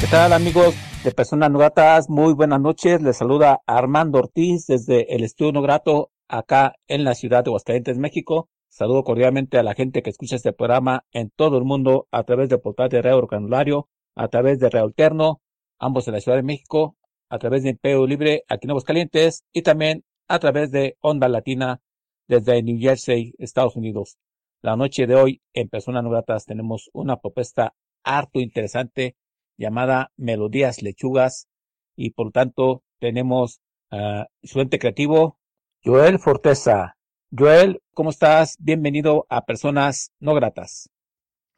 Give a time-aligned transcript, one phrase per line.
[0.00, 2.08] ¿Qué tal amigos de Personas No Gratas?
[2.08, 3.02] Muy buenas noches.
[3.02, 7.98] Les saluda Armando Ortiz desde el Estudio No Grato acá en la ciudad de Aguascalientes,
[7.98, 8.48] México.
[8.70, 12.48] Saludo cordialmente a la gente que escucha este programa en todo el mundo a través
[12.48, 15.42] del portal de Radio Canulario, a través de Radio Alterno,
[15.78, 16.96] ambos en la Ciudad de México,
[17.28, 21.80] a través de Imperio Libre aquí en Aguascalientes y también a través de Onda Latina
[22.28, 24.18] desde New Jersey, Estados Unidos.
[24.62, 29.16] La noche de hoy en Personas No Gratas tenemos una propuesta harto interesante
[29.56, 31.48] llamada Melodías Lechugas
[31.94, 33.60] y por tanto tenemos
[33.90, 35.38] a su ente creativo
[35.84, 36.96] Joel Forteza.
[37.36, 38.56] Joel, ¿cómo estás?
[38.58, 40.90] Bienvenido a Personas No Gratas.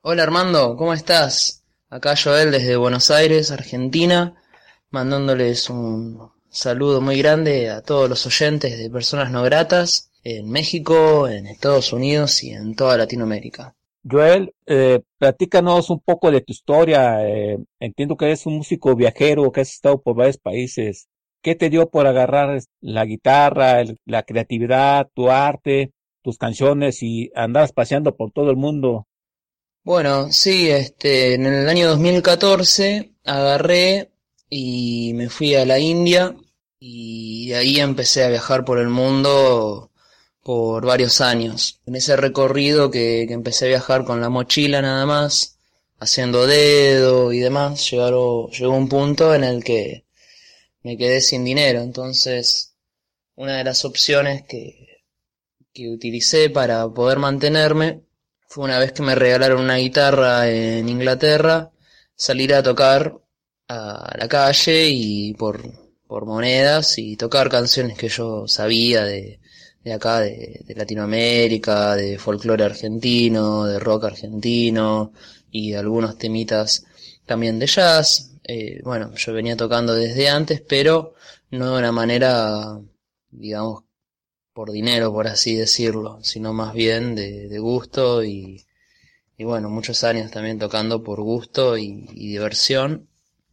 [0.02, 1.64] Hola Armando, ¿cómo estás?
[1.88, 4.34] Acá Joel desde Buenos Aires, Argentina,
[4.90, 11.28] mandándoles un saludo muy grande a todos los oyentes de Personas No Gratas en México,
[11.28, 13.74] en Estados Unidos y en toda Latinoamérica.
[14.08, 17.26] Joel, eh, platícanos un poco de tu historia.
[17.28, 21.08] Eh, entiendo que eres un músico viajero, que has estado por varios países.
[21.42, 27.30] ¿Qué te dio por agarrar la guitarra, el- la creatividad, tu arte, tus canciones y
[27.34, 29.06] andas paseando por todo el mundo?
[29.84, 34.10] Bueno, sí, este, en el año 2014 agarré
[34.50, 36.34] y me fui a la India
[36.78, 39.90] y ahí empecé a viajar por el mundo
[40.48, 41.78] por varios años.
[41.84, 45.58] En ese recorrido que, empecé a viajar con la mochila nada más,
[45.98, 50.06] haciendo dedo y demás, llegó un punto en el que
[50.82, 51.82] me quedé sin dinero.
[51.82, 52.72] Entonces,
[53.36, 55.02] una de las opciones que,
[55.74, 58.00] que utilicé para poder mantenerme
[58.46, 61.72] fue una vez que me regalaron una guitarra en Inglaterra,
[62.16, 63.18] salir a tocar
[63.68, 65.60] a la calle y por,
[66.06, 69.40] por monedas y tocar canciones que yo sabía de,
[69.84, 75.12] de acá, de, Latinoamérica, de folclore argentino, de rock argentino
[75.50, 76.84] y de algunos temitas
[77.26, 78.32] también de jazz.
[78.44, 81.14] Eh, bueno, yo venía tocando desde antes, pero
[81.50, 82.80] no de una manera,
[83.30, 83.84] digamos,
[84.52, 88.64] por dinero, por así decirlo, sino más bien de, gusto y,
[89.36, 93.08] y bueno, muchos años también tocando por gusto y diversión.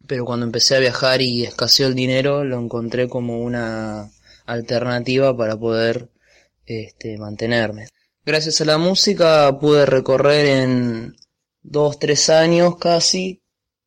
[0.06, 4.10] Pero cuando empecé a viajar y escaseó el dinero, lo encontré como una
[4.46, 6.08] alternativa para poder
[6.66, 7.88] este, mantenerme.
[8.24, 11.16] Gracias a la música pude recorrer en
[11.62, 13.40] dos, tres años casi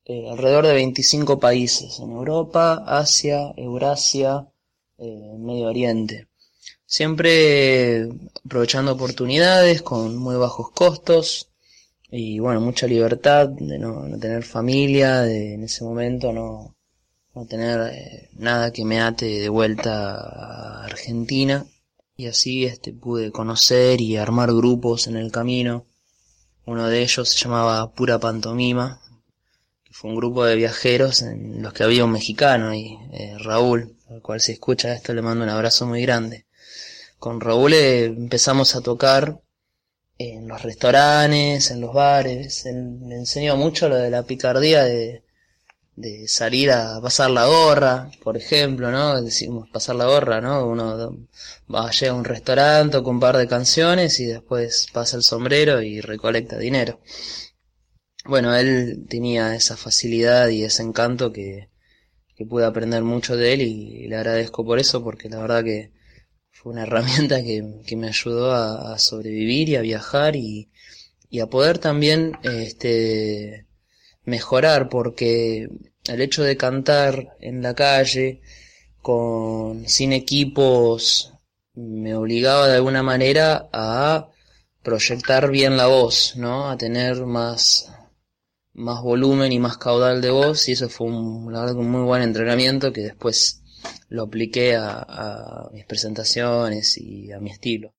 [0.05, 4.47] eh, alrededor de 25 países en Europa, Asia, Eurasia,
[4.97, 6.27] eh, Medio Oriente.
[6.85, 8.07] Siempre
[8.45, 11.49] aprovechando oportunidades con muy bajos costos
[12.09, 16.75] y bueno, mucha libertad de no, tener familia, de en ese momento no,
[17.35, 21.65] no tener eh, nada que me ate de vuelta a Argentina
[22.19, 25.85] y así este pude conocer y armar grupos en el camino.
[26.65, 28.99] Uno de ellos se llamaba Pura Pantomima,
[29.85, 33.95] que fue un grupo de viajeros en los que había un mexicano y eh, Raúl,
[34.09, 36.45] al cual si escucha esto le mando un abrazo muy grande.
[37.19, 39.39] Con Raúl eh, empezamos a tocar
[40.17, 42.65] en los restaurantes, en los bares.
[42.65, 45.23] Me enseñó mucho lo de la picardía de,
[45.99, 49.21] de salir a pasar la gorra, por ejemplo, ¿no?
[49.21, 50.65] Decimos pasar la gorra, ¿no?
[50.65, 51.27] Uno
[51.73, 55.81] va llega a un restaurante con un par de canciones y después pasa el sombrero
[55.81, 57.01] y recolecta dinero.
[58.25, 61.69] Bueno, él tenía esa facilidad y ese encanto que,
[62.35, 65.91] que pude aprender mucho de él y le agradezco por eso porque la verdad que
[66.51, 70.69] fue una herramienta que, que me ayudó a, sobrevivir y a viajar y,
[71.29, 73.65] y a poder también este,
[74.23, 75.67] mejorar porque
[76.05, 78.41] el hecho de cantar en la calle
[79.01, 81.33] con sin equipos
[81.73, 84.29] me obligaba de alguna manera a
[84.83, 86.69] proyectar bien la voz, ¿no?
[86.69, 87.91] A tener más
[88.73, 93.01] más volumen y más caudal de voz y eso fue un, muy buen entrenamiento que
[93.01, 93.61] después
[94.07, 97.93] lo apliqué a, a mis presentaciones y a mi estilo.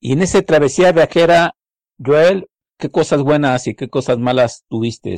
[0.00, 1.54] Y en esa travesía viajera,
[2.04, 5.14] Joel, ¿qué cosas buenas y qué cosas malas tuviste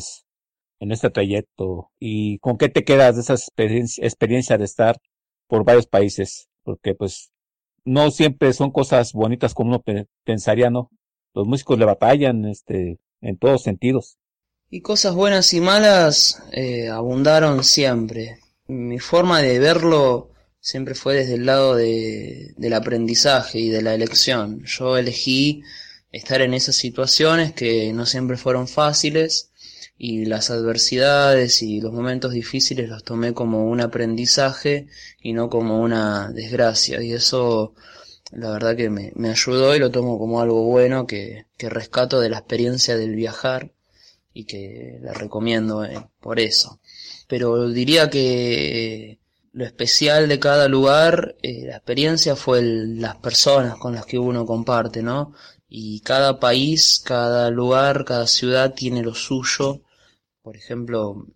[0.84, 4.98] en este trayecto y con qué te quedas de esa experiencia, de estar
[5.48, 7.30] por varios países, porque pues
[7.84, 9.84] no siempre son cosas bonitas como uno
[10.24, 10.90] pensaría, ¿no?
[11.34, 14.18] Los músicos le batallan este, en todos sentidos.
[14.70, 18.38] Y cosas buenas y malas eh, abundaron siempre.
[18.66, 23.94] Mi forma de verlo siempre fue desde el lado de, del aprendizaje y de la
[23.94, 24.62] elección.
[24.64, 25.62] Yo elegí
[26.12, 29.50] estar en esas situaciones que no siempre fueron fáciles
[29.96, 34.88] y las adversidades y los momentos difíciles los tomé como un aprendizaje
[35.20, 37.74] y no como una desgracia y eso
[38.32, 42.30] la verdad que me, ayudó y lo tomo como algo bueno que, que, rescato de
[42.30, 43.70] la experiencia del viajar
[44.32, 46.80] y que la recomiendo eh, por eso.
[47.28, 49.18] Pero diría que
[49.52, 54.44] lo especial de cada lugar, eh, la experiencia fue las personas con las que uno
[54.44, 55.32] comparte, ¿no?
[55.76, 59.80] Y cada país, cada lugar, cada ciudad tiene lo suyo.
[60.40, 61.26] Por ejemplo,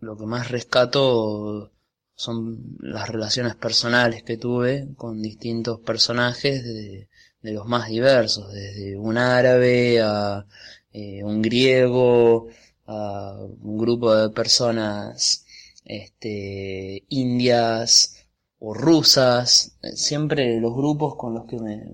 [0.00, 1.70] lo que más rescato
[2.14, 7.08] son las relaciones personales que tuve con distintos personajes de,
[7.42, 10.46] los más diversos, desde un árabe a
[10.92, 12.48] eh, un griego,
[12.86, 15.44] a un grupo de personas
[15.84, 18.26] este, indias
[18.58, 21.84] o rusas, siempre los grupos con los que me,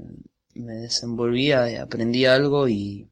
[0.54, 3.08] me desenvolvía, aprendí algo y,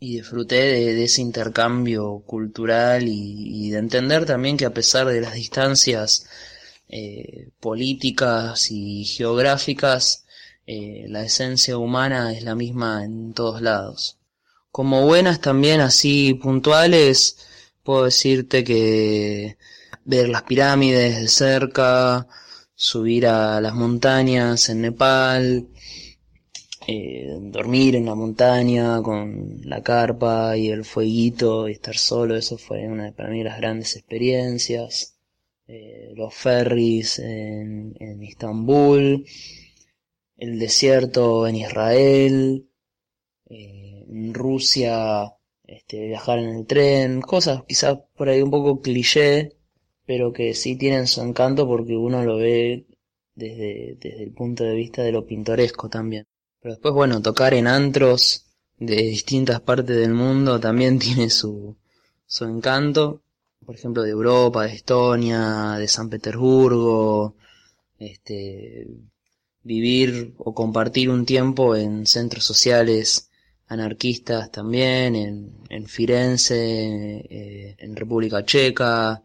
[0.00, 5.34] y disfruté de, ese intercambio cultural y, de entender también que a pesar de las
[5.34, 6.26] distancias
[6.88, 10.24] eh, políticas y geográficas,
[10.66, 14.18] eh, la esencia humana es la misma en todos lados.
[14.72, 17.36] Como buenas también así puntuales,
[17.82, 19.58] puedo decirte que
[20.04, 22.26] ver las pirámides de cerca,
[22.74, 25.68] subir a las montañas en Nepal,
[26.92, 32.58] eh, dormir en la montaña con la carpa y el fueguito y estar solo, eso
[32.58, 35.16] fue una de para mí las grandes experiencias.
[35.68, 39.24] Eh, los ferries en, en Istambul,
[40.36, 42.66] el desierto en Israel,
[43.48, 45.32] eh, en Rusia,
[45.64, 49.52] este, viajar en el tren, cosas quizás por ahí un poco cliché,
[50.06, 52.86] pero que sí tienen su encanto porque uno lo ve
[53.36, 56.26] desde, desde el punto de vista de lo pintoresco también.
[56.60, 58.44] Pero después, bueno, tocar en antros
[58.78, 61.76] de distintas partes del mundo también tiene su,
[62.26, 63.22] su encanto.
[63.64, 67.36] Por ejemplo, de Europa, de Estonia, de San Petersburgo,
[67.98, 68.86] este,
[69.62, 73.30] vivir o compartir un tiempo en centros sociales
[73.68, 79.22] anarquistas también, en, en Firenze, eh, en República Checa,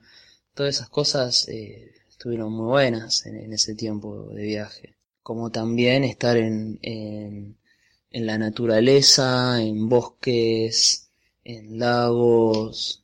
[0.53, 4.94] todas esas cosas eh, estuvieron muy buenas en ese tiempo de viaje
[5.25, 11.09] como también estar en, en, la naturaleza, en bosques,
[11.43, 13.03] en lagos,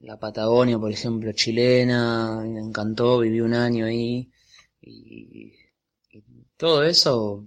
[0.00, 4.30] la Patagonia, por ejemplo, chilena, me encantó, viví un año ahí
[4.82, 5.54] y,
[6.58, 7.42] todo eso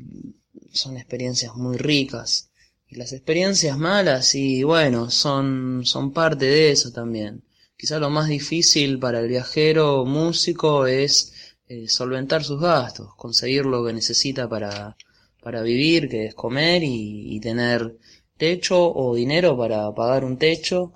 [0.74, 2.50] son experiencias muy ricas.
[2.88, 7.44] Y las experiencias malas, y bueno, son, son parte de eso también.
[7.78, 11.34] Quizá lo más difícil para el viajero músico es
[11.74, 14.98] eh, solventar sus gastos, conseguir lo que necesita para,
[15.42, 17.98] para vivir, que es comer y, tener
[18.36, 20.92] techo o dinero para pagar un techo.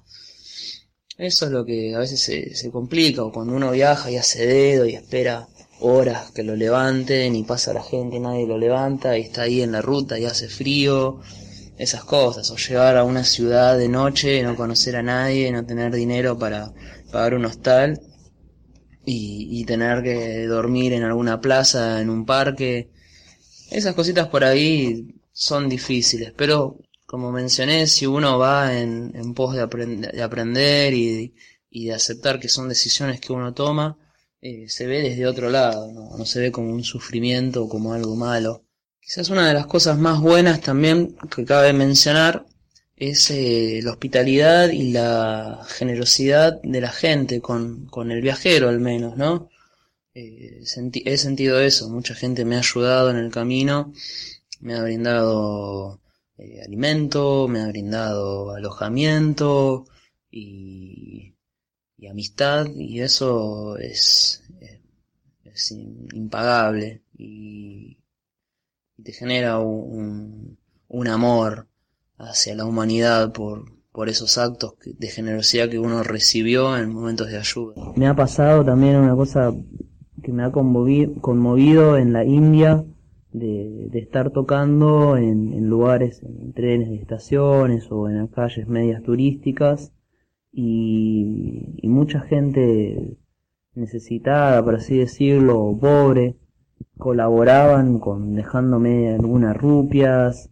[1.18, 4.46] Eso es lo que a veces se, se complica, o cuando uno viaja y hace
[4.46, 5.48] dedo y espera
[5.80, 9.72] horas que lo levanten y pasa la gente, nadie lo levanta y está ahí en
[9.72, 11.22] la ruta y hace frío,
[11.78, 15.96] esas cosas, o llegar a una ciudad de noche, no conocer a nadie, no tener
[15.96, 16.74] dinero para
[17.14, 18.02] pagar un hostal
[19.06, 22.90] y, tener que dormir en alguna plaza, en un parque.
[23.72, 29.56] Esas cositas por ahí son difíciles, pero como mencioné, si uno va en, en pos
[29.56, 29.68] de,
[30.14, 31.34] de aprender y,
[31.70, 33.98] y, de aceptar que son decisiones que uno toma,
[34.42, 36.18] eh, se ve desde otro lado, ¿no?
[36.18, 38.64] no se ve como un sufrimiento o como algo malo.
[39.00, 42.46] Quizás una de las cosas más buenas también que cabe mencionar
[42.96, 48.80] es eh, la hospitalidad y la generosidad de la gente con, con el viajero al
[48.80, 49.50] menos, ¿no?
[50.14, 50.62] Eh,
[51.06, 53.94] he sentido eso, mucha gente me ha ayudado en el camino,
[54.62, 56.00] me ha brindado
[56.38, 59.86] eh, alimento, me ha brindado alojamiento
[60.32, 61.36] y,
[61.98, 64.42] y amistad y eso es,
[66.14, 67.98] impagable y,
[69.04, 71.68] te genera un, un amor
[72.18, 77.38] hacia la humanidad por, por esos actos de generosidad que uno recibió en momentos de
[77.38, 77.76] ayuda.
[77.96, 79.54] Me ha pasado también una cosa
[80.22, 82.84] que me ha conmovido, en la India,
[83.32, 89.94] de, de estar tocando en, lugares, en trenes de estaciones o en calles medias turísticas
[90.52, 93.18] y, y mucha gente
[93.76, 96.38] necesitada, por así decirlo, pobre,
[96.98, 100.50] colaboraban con dejándome algunas rupias.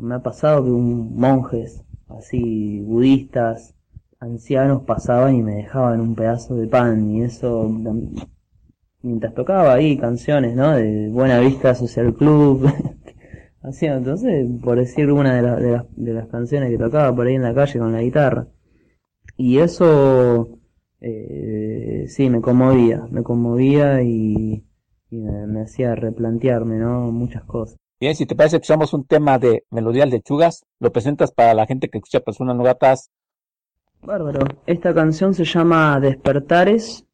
[0.00, 3.74] Me ha pasado que un monjes así budistas,
[4.20, 7.70] ancianos pasaban y me dejaban un pedazo de pan y eso
[9.02, 10.74] mientras tocaba ahí canciones, ¿no?
[10.74, 12.66] De Buena Vista Social Club.
[13.62, 17.34] así, entonces, por decir una de, de, las, de las canciones que tocaba por ahí
[17.34, 18.48] en la calle con la guitarra.
[19.36, 20.58] Y eso
[21.00, 24.64] eh, sí, me conmovía, me conmovía y,
[25.10, 27.10] me, hacía replantearme, ¿no?
[27.12, 27.78] Muchas cosas.
[28.00, 31.88] Bien, si te parece, escuchamos un tema de Melodías Lechugas, lo presentas para la gente
[31.88, 33.10] que escucha Personas Novatas.
[34.02, 34.46] Bárbaro.
[34.66, 37.04] Esta canción se llama Despertares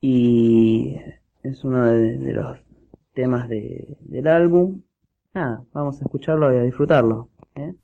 [0.00, 0.96] y
[1.44, 2.58] es uno de, los
[3.12, 4.82] temas de, del álbum.
[5.32, 7.28] Ah, vamos a escucharlo y a disfrutarlo.
[7.54, 7.74] ¿eh?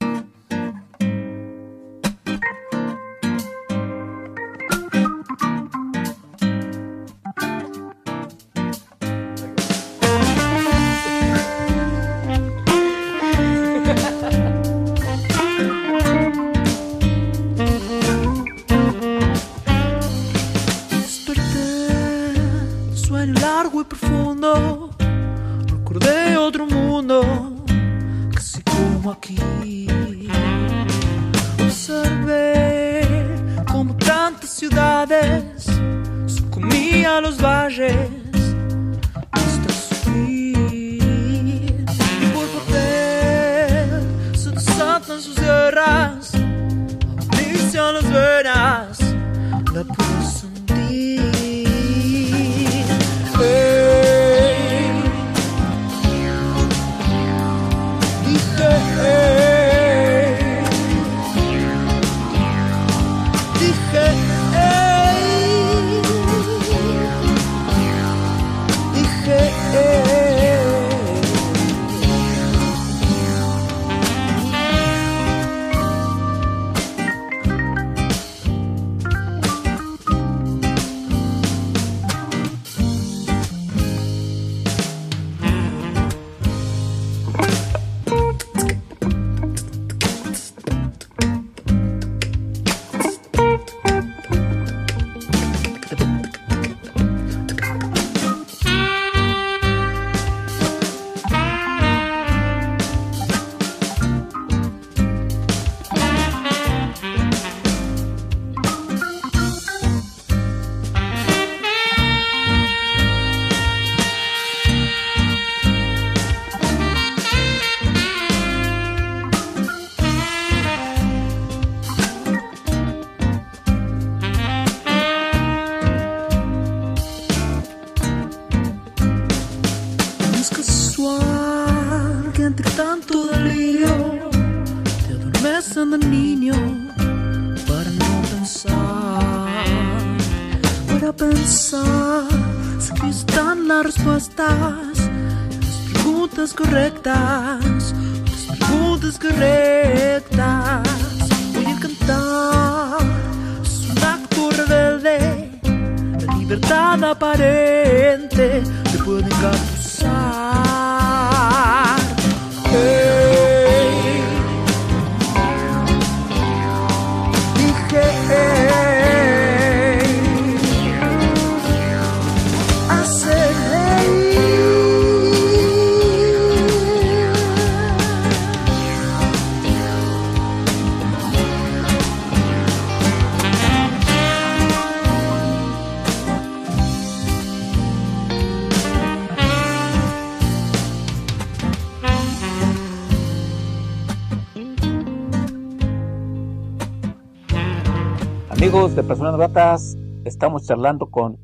[199.06, 199.96] Personas Gratas.
[200.24, 201.38] Estamos charlando con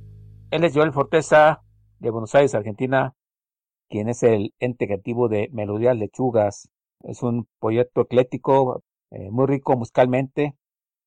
[0.51, 1.63] él es Joel Forteza
[2.01, 3.15] de Buenos Aires, Argentina,
[3.89, 6.69] quien es el ente creativo de Melodías Lechugas.
[7.05, 10.57] Es un proyecto eclético, eh, muy rico musicalmente.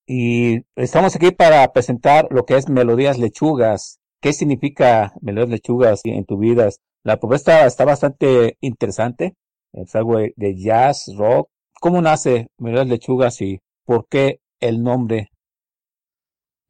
[0.07, 3.99] Y estamos aquí para presentar lo que es Melodías Lechugas.
[4.21, 6.69] ¿Qué significa Melodías Lechugas en tu vida?
[7.03, 9.35] La propuesta está bastante interesante.
[9.73, 11.49] Es algo de jazz, rock.
[11.81, 15.31] ¿Cómo nace Melodías Lechugas y por qué el nombre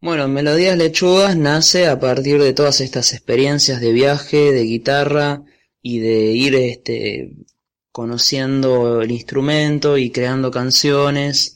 [0.02, 5.44] bueno, Melodías Lechugas nace a partir de todas estas experiencias de viaje, de guitarra
[5.82, 7.36] y de ir este,
[7.92, 11.56] conociendo el instrumento y creando canciones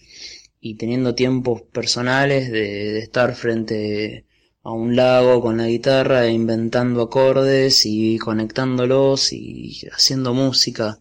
[0.61, 4.25] y teniendo tiempos personales de, estar frente
[4.63, 10.99] a un lago con la guitarra e inventando acordes y conectándolos y haciendo música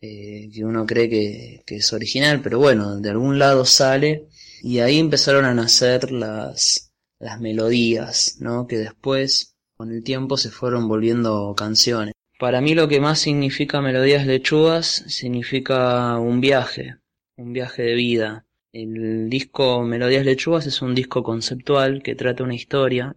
[0.00, 4.28] eh, que uno cree que, es original, pero bueno, de algún lado sale
[4.62, 8.66] y ahí empezaron a nacer las, las melodías, ¿no?
[8.66, 12.14] Que después, con el tiempo, se fueron volviendo canciones.
[12.38, 16.96] Para mí lo que más significa Melodías Lechugas significa un viaje,
[17.36, 22.54] un viaje de vida, el disco Melodías Lechugas es un disco conceptual que trata una
[22.54, 23.16] historia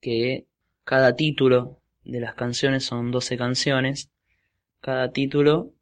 [0.00, 0.46] que
[0.84, 4.10] cada título de las canciones son 12 canciones.
[4.80, 5.74] Cada título,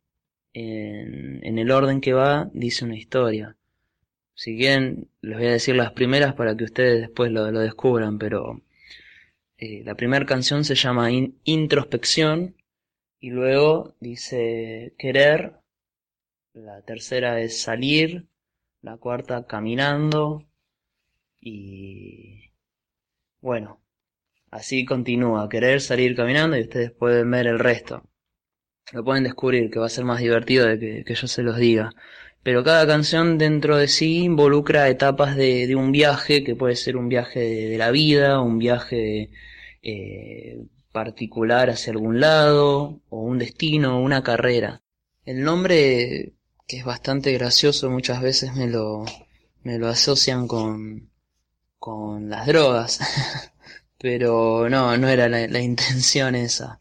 [0.52, 3.57] en, en el orden que va, dice una historia.
[4.38, 8.21] Si quieren, les voy a decir las primeras para que ustedes después lo, lo descubran,
[8.21, 8.62] pero
[9.57, 11.11] eh, la primera canción se llama
[11.42, 12.54] Introspección
[13.18, 15.54] y luego dice Querer.
[16.52, 18.28] La tercera es Salir
[18.80, 20.47] la cuarta caminando
[21.40, 22.52] y
[23.40, 23.80] bueno,
[24.52, 28.04] así continúa, querer salir caminando y ustedes pueden ver el resto.
[28.92, 31.57] Lo pueden descubrir, que va a ser más divertido de que, que yo se los
[31.57, 31.90] diga.
[32.49, 37.11] Pero cada canción dentro de sí involucra etapas de, un viaje, que puede ser un
[37.11, 39.28] viaje de, la vida, un viaje
[39.83, 44.81] eh, particular hacia algún lado, o un destino, una carrera.
[45.26, 46.33] El nombre
[46.67, 49.05] que es bastante gracioso, muchas veces me lo,
[49.62, 51.11] me lo asocian con,
[51.78, 52.99] con las drogas,
[53.99, 56.81] pero no, no era la intención esa.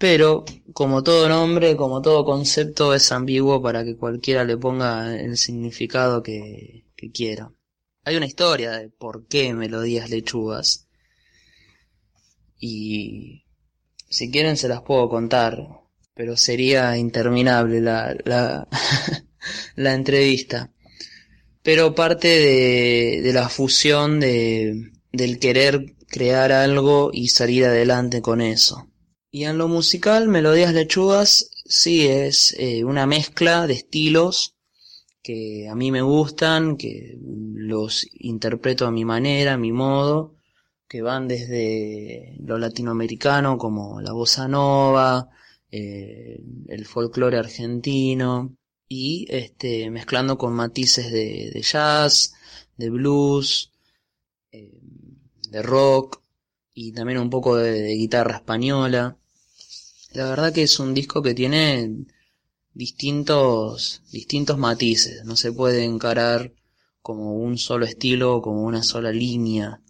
[0.00, 5.36] Pero, como todo nombre, como todo concepto, es ambiguo para que cualquiera le ponga el
[5.36, 7.52] significado que, quiera.
[8.04, 10.88] Hay una historia de por qué melodías lechugas.
[12.58, 13.44] Y
[14.08, 15.80] si quieren se las puedo contar
[16.20, 18.68] pero sería interminable la, la,
[19.76, 20.70] la entrevista.
[21.62, 28.42] Pero parte de, de la fusión de, del querer crear algo y salir adelante con
[28.42, 28.89] eso.
[29.32, 34.56] Y en lo musical, Melodías Lechugas sí es eh, una mezcla de estilos
[35.22, 40.34] que a mí me gustan, que los interpreto a mi manera, a mi modo,
[40.88, 45.28] que van desde lo latinoamericano como la bossa nova,
[45.70, 48.56] eh, el folclore argentino
[48.88, 52.34] y este, mezclando con matices de, jazz,
[52.76, 53.70] de blues,
[54.50, 54.80] eh,
[55.50, 56.20] de rock
[56.74, 59.16] y también un poco de, guitarra española.
[60.12, 62.06] La verdad que es un disco que tiene
[62.74, 66.52] distintos, distintos matices, no se puede encarar
[67.02, 69.80] como un solo estilo, como una sola línea.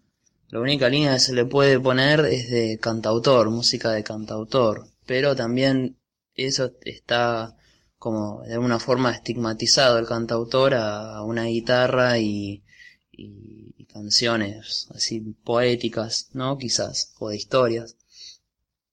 [0.48, 5.34] La única línea que se le puede poner es de cantautor, música de cantautor pero
[5.34, 5.98] también
[6.36, 7.56] eso está
[7.98, 12.62] como de alguna forma estigmatizado el cantautor a una guitarra y,
[13.10, 16.56] y, y, canciones así poéticas, ¿no?
[16.58, 17.96] Quizás, o de historias,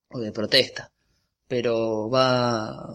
[0.10, 0.92] o de protesta,
[1.48, 2.88] pero va,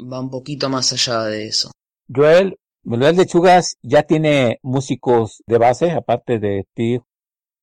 [0.00, 1.70] va un poquito más allá de eso.
[2.14, 7.00] Joel, Manuel Lechugas ya tiene músicos de base, aparte de ti.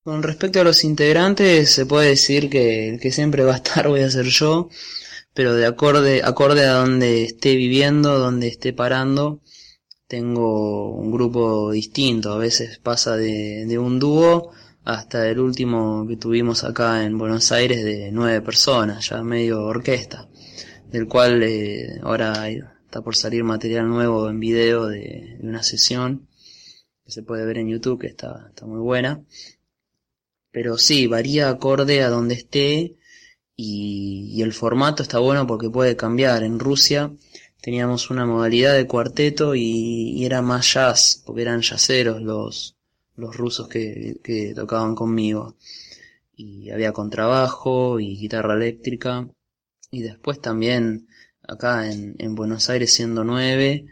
[0.03, 3.88] Con respecto a los integrantes, se puede decir que el que siempre va a estar
[3.88, 4.69] voy a ser yo,
[5.33, 9.39] pero de acorde, acorde a donde esté viviendo, donde esté parando,
[10.07, 12.33] tengo un grupo distinto.
[12.33, 14.51] A veces pasa de, de un dúo
[14.84, 20.28] hasta el último que tuvimos acá en Buenos Aires de nueve personas, ya medio orquesta,
[20.91, 26.28] del cual eh, ahora está por salir material nuevo en video de, una sesión
[27.06, 29.24] que se puede ver en YouTube, que está, está muy buena
[30.54, 32.96] pero sí, varía acorde a donde esté
[33.56, 36.43] y, el formato está bueno porque puede cambiar.
[36.43, 37.12] En Rusia
[37.60, 42.72] teníamos una modalidad de cuarteto y, y era más jazz, porque eran jazzeros los,
[43.15, 45.56] los rusos que, tocaban conmigo.
[46.36, 49.28] Y había contrabajo y guitarra eléctrica.
[49.91, 51.08] Y después también
[51.47, 53.86] acá en, en Buenos Aires siendo nueve,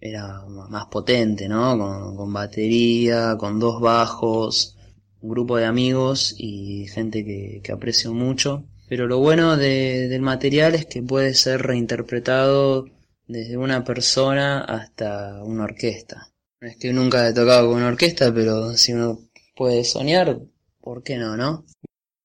[0.00, 1.78] era más potente, ¿no?
[1.78, 4.76] Con, con batería, con dos bajos,
[5.20, 8.64] un grupo de amigos y gente que, que aprecio mucho.
[8.88, 12.86] Pero lo bueno de, del material es que puede ser reinterpretado
[13.26, 16.28] desde una persona hasta una orquesta.
[16.60, 19.18] No es que nunca he tocado con una orquesta, pero si uno
[19.54, 20.40] puede soñar,
[20.80, 21.64] ¿por qué no, no?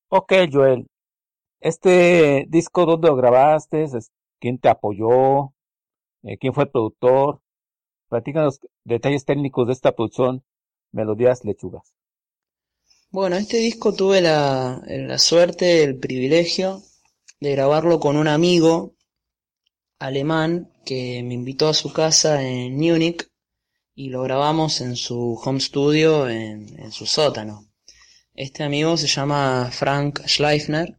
[0.07, 0.87] Ok, Joel.
[1.59, 3.85] Este disco, ¿dónde lo grabaste?
[4.39, 5.53] ¿Quién te apoyó?
[6.23, 7.41] Eh, ¿Quién fue el productor?
[8.09, 10.43] Platícanos detalles técnicos de esta producción,
[10.91, 11.93] Melodías Lechugas.
[13.09, 16.81] Bueno, este disco tuve la, la suerte, el privilegio
[17.41, 18.95] de grabarlo con un amigo
[19.99, 23.30] alemán que me invitó a su casa en Múnich
[23.93, 27.67] y lo grabamos en su home studio en, su sótano.
[28.33, 30.97] Este amigo se llama Frank Schleifner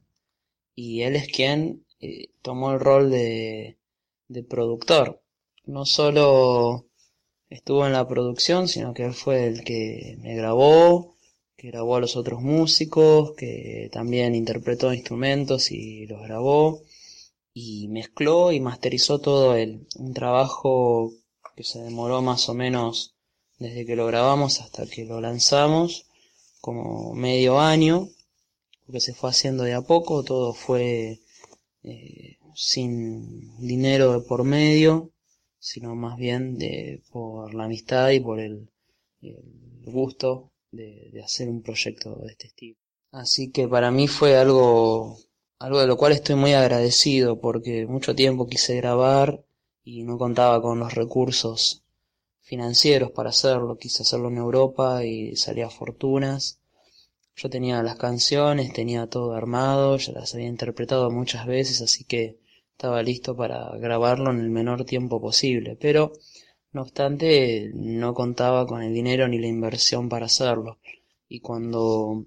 [0.74, 3.78] y él es quien eh, tomó el rol de,
[4.28, 5.22] de productor.
[5.64, 6.86] No solo
[7.48, 11.16] estuvo en la producción, sino que él fue el que me grabó,
[11.56, 16.82] que grabó a los otros músicos, que también interpretó instrumentos y los grabó,
[17.54, 19.86] y mezcló y masterizó todo él.
[19.96, 21.12] Un trabajo
[21.56, 23.14] que se demoró más o menos
[23.58, 26.06] desde que lo grabamos hasta que lo lanzamos,
[26.60, 28.08] como medio año,
[28.86, 31.20] porque se fue haciendo de a poco, todo fue
[31.82, 35.10] eh, sin dinero por medio,
[35.58, 38.68] sino más bien de, por la amistad y por el,
[39.84, 42.76] gusto de, de, hacer un proyecto de este estilo.
[43.12, 45.18] Así que para mí fue algo,
[45.58, 49.44] algo de lo cual estoy muy agradecido porque mucho tiempo quise grabar
[49.84, 51.82] y no contaba con los recursos
[52.40, 53.76] financieros para hacerlo.
[53.78, 56.58] Quise hacerlo en Europa y salía fortunas.
[57.34, 62.38] Yo tenía las canciones, tenía todo armado, ya las había interpretado muchas veces, así que
[62.72, 66.12] estaba listo para grabarlo en el menor tiempo posible, pero
[66.72, 70.78] no obstante no contaba con el dinero ni la inversión para hacerlo.
[71.28, 72.26] Y cuando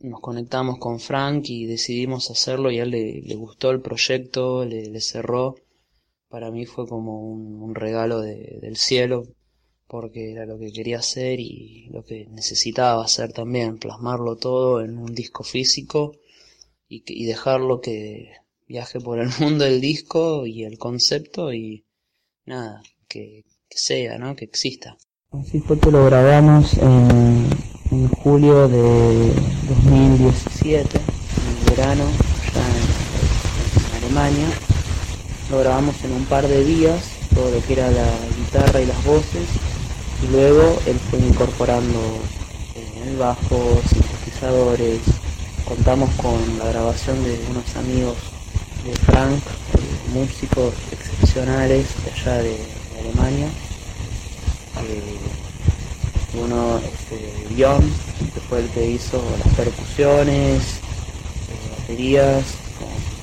[0.00, 5.56] nos conectamos con Frank y decidimos hacerlo y él le, gustó el proyecto, le, cerró,
[6.32, 9.24] para mí fue como un, regalo del cielo
[9.86, 14.96] porque era lo que quería hacer y lo que necesitaba hacer también, plasmarlo todo en
[14.96, 16.16] un disco físico
[16.88, 18.32] y, dejarlo que
[18.66, 21.84] viaje por el mundo del disco y el concepto y
[22.46, 24.34] nada, que, sea, ¿no?
[24.34, 24.96] Que exista.
[25.32, 27.46] Así fue que lo grabamos en,
[27.90, 29.34] en julio de
[29.68, 32.04] 2017, en el verano,
[32.54, 34.71] ya en, Alemania.
[35.52, 39.04] Lo grabamos en un par de días, todo lo que era la guitarra y las
[39.04, 39.46] voces,
[40.22, 41.98] y luego él fue incorporando
[42.74, 45.00] eh, el bajo, sintetizadores,
[45.68, 48.16] contamos con la grabación de unos amigos
[48.86, 49.42] de Frank,
[50.14, 52.56] músicos excepcionales de allá de,
[53.00, 53.48] Alemania.
[54.88, 55.18] Eh,
[56.42, 57.92] uno, este, Bjorn,
[58.32, 62.61] que fue el que hizo las percusiones, eh, baterías,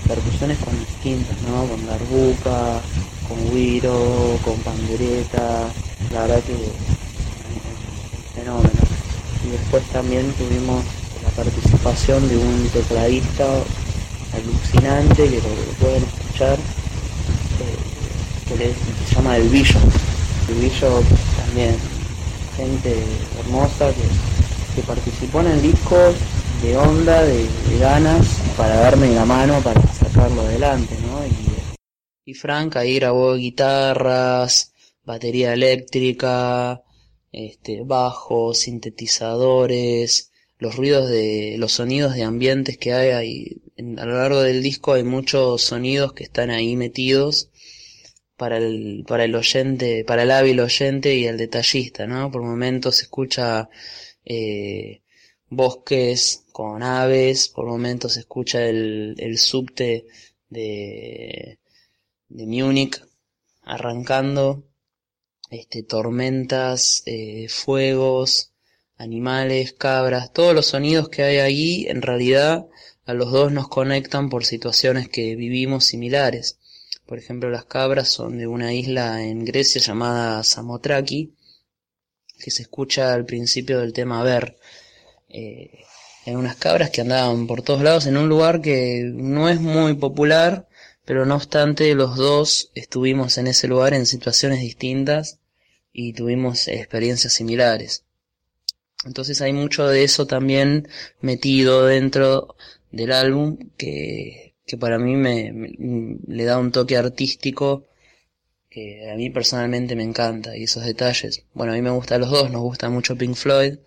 [0.10, 1.66] percusiones con distintas, ¿no?
[1.68, 2.82] Con darbuca,
[3.28, 5.70] con guiro, con pandereta,
[6.12, 6.58] la verdad que
[8.34, 8.70] fenómeno.
[9.46, 10.84] Y después también tuvimos
[11.24, 13.46] la participación de un tecladista
[14.34, 18.74] alucinante que lo, pueden escuchar, eh, que
[19.08, 19.80] se llama El Billo.
[20.50, 21.04] El Billo
[21.38, 21.76] también,
[22.58, 22.98] gente
[23.40, 25.98] hermosa que, participó en el disco
[26.62, 27.48] de onda, de,
[27.80, 31.26] ganas, para darme la mano para sacarlo adelante, ¿no?
[31.26, 36.84] Y, y Frank ahí grabó guitarras, batería eléctrica,
[37.32, 43.62] este, bajos, sintetizadores, los ruidos de, los sonidos de ambientes que hay ahí
[43.98, 47.50] a lo largo del disco hay muchos sonidos que están ahí metidos
[48.36, 52.32] para el, para el oyente, para el hábil oyente y el detallista, ¿no?
[52.32, 53.70] Por momentos se escucha
[54.26, 55.02] eh,
[55.50, 60.08] bosques con aves, por momentos se escucha el, el subte
[60.50, 61.60] de,
[62.28, 63.02] de Múnich
[63.64, 64.64] arrancando,
[65.50, 68.52] este, tormentas, eh, fuegos,
[68.98, 72.68] animales, cabras, todos los sonidos que hay ahí en realidad
[73.06, 76.60] a los dos nos conectan por situaciones que vivimos similares.
[77.08, 81.34] Por ejemplo, las cabras son de una isla en Grecia llamada Samotraki,
[82.38, 84.58] que se escucha al principio del tema Ver.
[85.30, 85.86] Eh,
[86.26, 89.94] hay unas cabras que andaban por todos lados en un lugar que no es muy
[89.94, 90.68] popular,
[91.06, 95.40] pero no obstante los dos estuvimos en ese lugar en situaciones distintas
[95.94, 98.04] y tuvimos experiencias similares.
[99.06, 100.88] Entonces hay mucho de eso también
[101.22, 102.56] metido dentro
[102.92, 105.52] del álbum que, que para mí me,
[106.28, 107.86] le da un toque artístico
[108.70, 111.44] que a mí personalmente me encanta y esos detalles.
[111.54, 113.78] Bueno, a mí me gustan los dos, nos gusta mucho Pink Floyd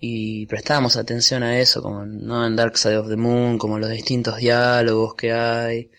[0.00, 2.46] y prestamos atención a eso, como ¿no?
[2.46, 5.90] en Dark Side of the Moon, como los distintos diálogos que hay,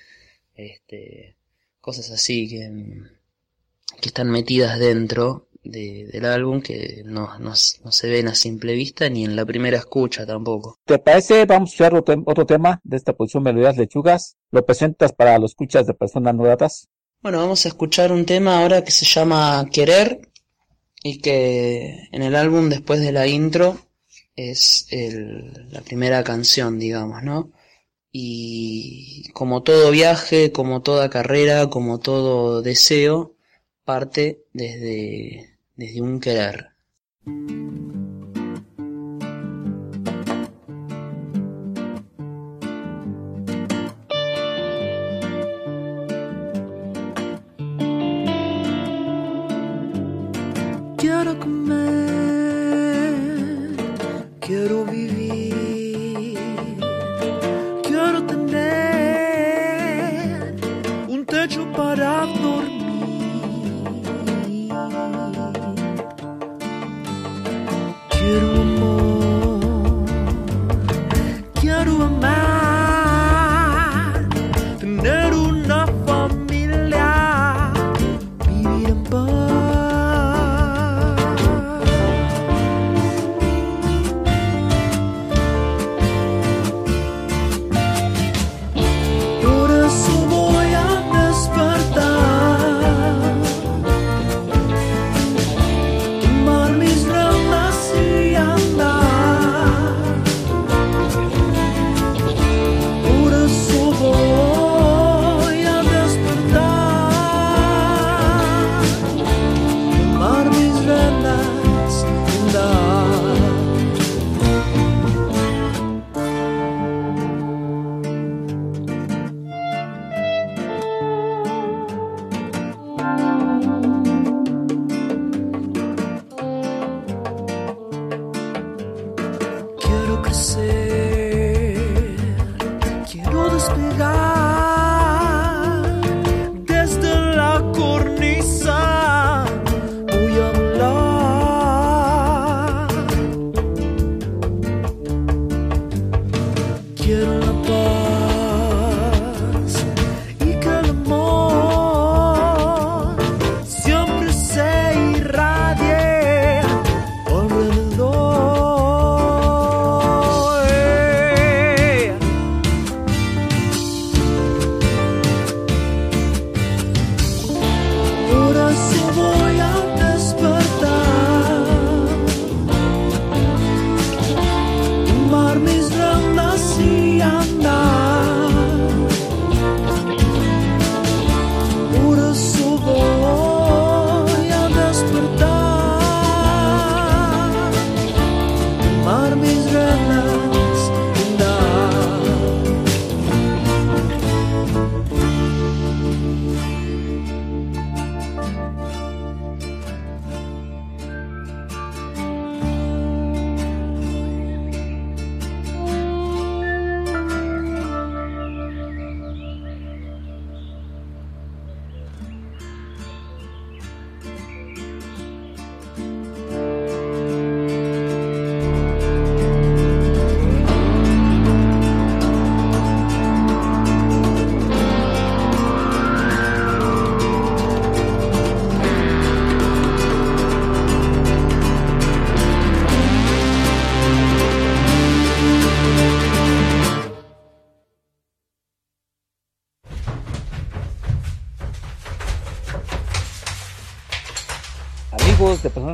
[0.56, 1.36] este,
[1.80, 2.72] cosas así que,
[4.02, 9.26] que están metidas dentro del álbum que no, no, se ven a simple vista ni
[9.26, 10.80] en la primera escucha tampoco.
[10.86, 11.46] ¿Te parece?
[11.46, 14.38] Vamos a escuchar otro, tema de esta posición Melodías Lechugas.
[14.50, 16.90] ¿Lo presentas para los escuchas de personas no datas?
[17.22, 20.28] Bueno, vamos a escuchar un tema ahora que se llama Querer
[21.04, 23.78] y que en el álbum después de la intro
[24.49, 27.51] es el, la primera canción, digamos, ¿no?
[28.12, 33.36] Y como todo viaje, como toda carrera, como todo deseo,
[33.86, 35.51] parte desde
[35.82, 36.71] desde un querer.
[50.97, 52.01] Quiero comer,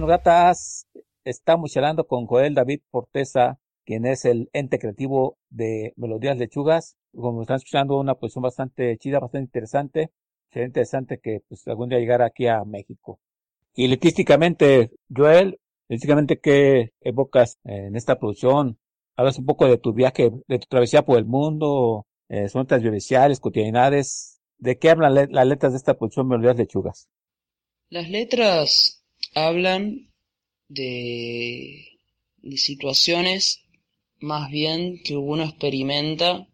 [0.07, 0.87] Gratas,
[1.25, 6.95] estamos charlando con Joel David Portesa, quien es el ente creativo de Melodías Lechugas.
[7.13, 10.11] Como están escuchando, una posición bastante chida, bastante interesante.
[10.49, 13.19] Sería interesante que pues, algún día llegara aquí a México.
[13.75, 18.79] Y letísticamente, Joel, letísticamente, ¿qué evocas en esta producción?
[19.17, 23.41] Hablas un poco de tu viaje, de tu travesía por el mundo, eh, son vivenciales,
[23.41, 24.39] cotidianidades.
[24.57, 27.09] ¿De qué hablan las letras de esta producción Melodías Lechugas?
[27.89, 28.96] Las letras
[29.45, 30.11] hablan
[30.67, 31.99] de,
[32.55, 33.61] situaciones
[34.19, 36.47] más bien que uno experimenta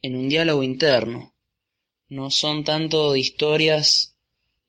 [0.00, 1.34] en un diálogo interno.
[2.08, 4.16] No son tanto de historias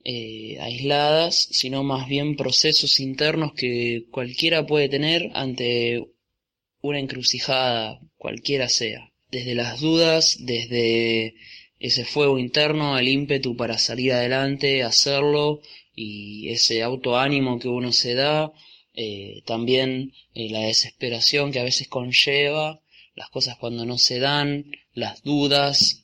[0.03, 6.05] eh, aisladas, sino más bien procesos internos que cualquiera puede tener ante
[6.81, 9.11] una encrucijada, cualquiera sea.
[9.31, 11.35] Desde las dudas, desde
[11.79, 15.61] ese fuego interno, el ímpetu para salir adelante, hacerlo,
[15.95, 18.51] y ese autoánimo que uno se da,
[18.93, 22.81] eh, también eh, la desesperación que a veces conlleva,
[23.15, 26.03] las cosas cuando no se dan, las dudas.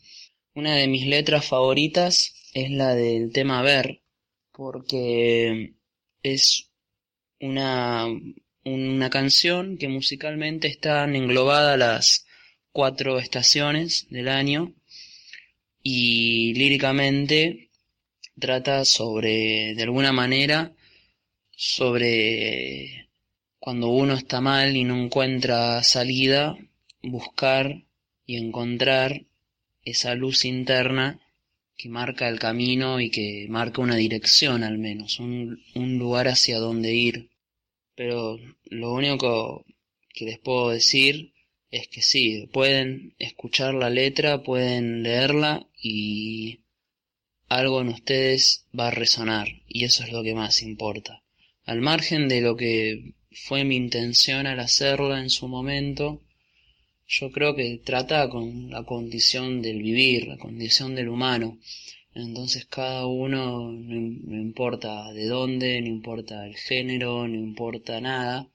[0.54, 4.01] Una de mis letras favoritas es la del tema ver,
[4.51, 5.73] porque
[6.23, 6.69] es
[7.39, 8.08] una,
[8.65, 12.25] una canción que musicalmente están englobadas las
[12.71, 14.73] cuatro estaciones del año
[15.84, 17.71] y líricamente
[18.41, 20.73] trata sobre, de alguna manera,
[21.51, 23.08] sobre
[23.60, 26.58] cuando uno está mal y no encuentra salida,
[27.01, 27.84] buscar
[28.25, 29.23] y encontrar
[29.86, 31.21] esa luz interna
[31.77, 36.60] que marca el camino y que marca una dirección al menos, un, un lugar hacia
[36.60, 37.30] donde ir.
[37.95, 39.63] Pero lo único
[40.13, 41.34] que les puedo decir
[41.71, 46.61] es que sí, pueden escuchar la letra, pueden leerla y
[47.52, 51.22] algo en ustedes va a resonar y eso es lo que más importa.
[51.66, 56.22] Al margen de lo que fue mi intención al hacerla en su momento,
[57.06, 61.60] yo creo que trata con la condición del vivir, la condición del humano.
[62.16, 68.48] Entonces cada uno, no, importa de dónde, no importa el género, no importa nada,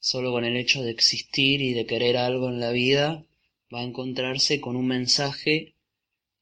[0.00, 3.24] solo con el hecho de existir y de querer algo en la vida,
[3.72, 5.75] va a encontrarse con un mensaje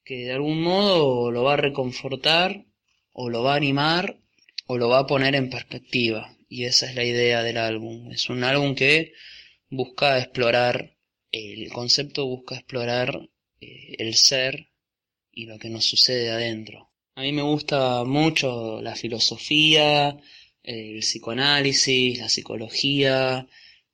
[0.05, 2.67] que de algún modo lo va a reconfortar,
[3.12, 4.19] o lo va a animar,
[4.67, 6.37] o lo va a poner en perspectiva.
[6.49, 8.11] Y esa es la idea del álbum.
[8.12, 9.12] Es un álbum que
[9.71, 10.97] busca explorar,
[11.33, 13.29] el concepto busca explorar
[13.61, 14.69] eh, el ser
[15.33, 16.90] y lo que nos sucede adentro.
[17.17, 20.17] A mí me gusta mucho la filosofía,
[20.62, 23.47] el psicoanálisis, la psicología,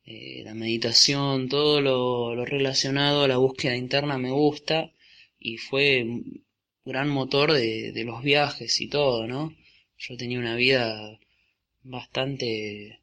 [0.04, 4.92] eh, la meditación, todo lo, lo relacionado a la búsqueda interna me gusta
[5.40, 6.06] y fue
[6.84, 9.56] gran motor de, de los viajes y todo, ¿no?
[9.98, 11.18] Yo tenía una vida
[11.82, 13.00] bastante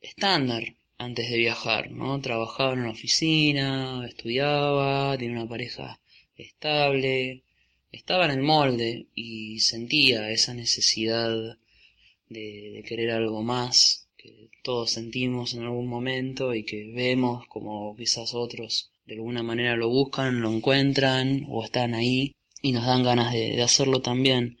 [0.00, 2.20] estándar antes de viajar, ¿no?
[2.20, 6.00] Trabajaba en una oficina, estudiaba, tenía una pareja
[6.36, 7.42] estable,
[7.92, 11.58] estaba en el molde y sentía esa necesidad
[12.28, 17.94] de, de querer algo más que todos sentimos en algún momento y que vemos como
[17.96, 23.04] quizás otros de alguna manera lo buscan, lo encuentran o están ahí y nos dan
[23.04, 24.58] ganas de, de hacerlo también.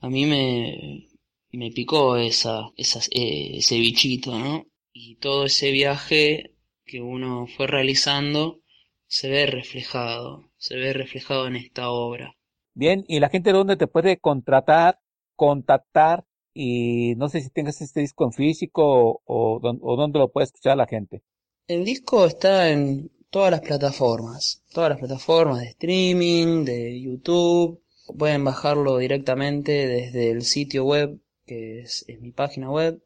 [0.00, 1.08] A mí me,
[1.52, 4.66] me picó esa, esa, eh, ese bichito, ¿no?
[4.92, 8.60] Y todo ese viaje que uno fue realizando
[9.06, 12.34] se ve reflejado, se ve reflejado en esta obra.
[12.74, 15.00] Bien, ¿y la gente dónde te puede contratar,
[15.34, 16.24] contactar?
[16.52, 20.44] Y no sé si tengas este disco en físico o, o, o dónde lo puede
[20.44, 21.22] escuchar la gente.
[21.66, 27.82] El disco está en todas las plataformas, todas las plataformas de streaming, de YouTube.
[28.16, 33.02] Pueden bajarlo directamente desde el sitio web, que es, mi página web,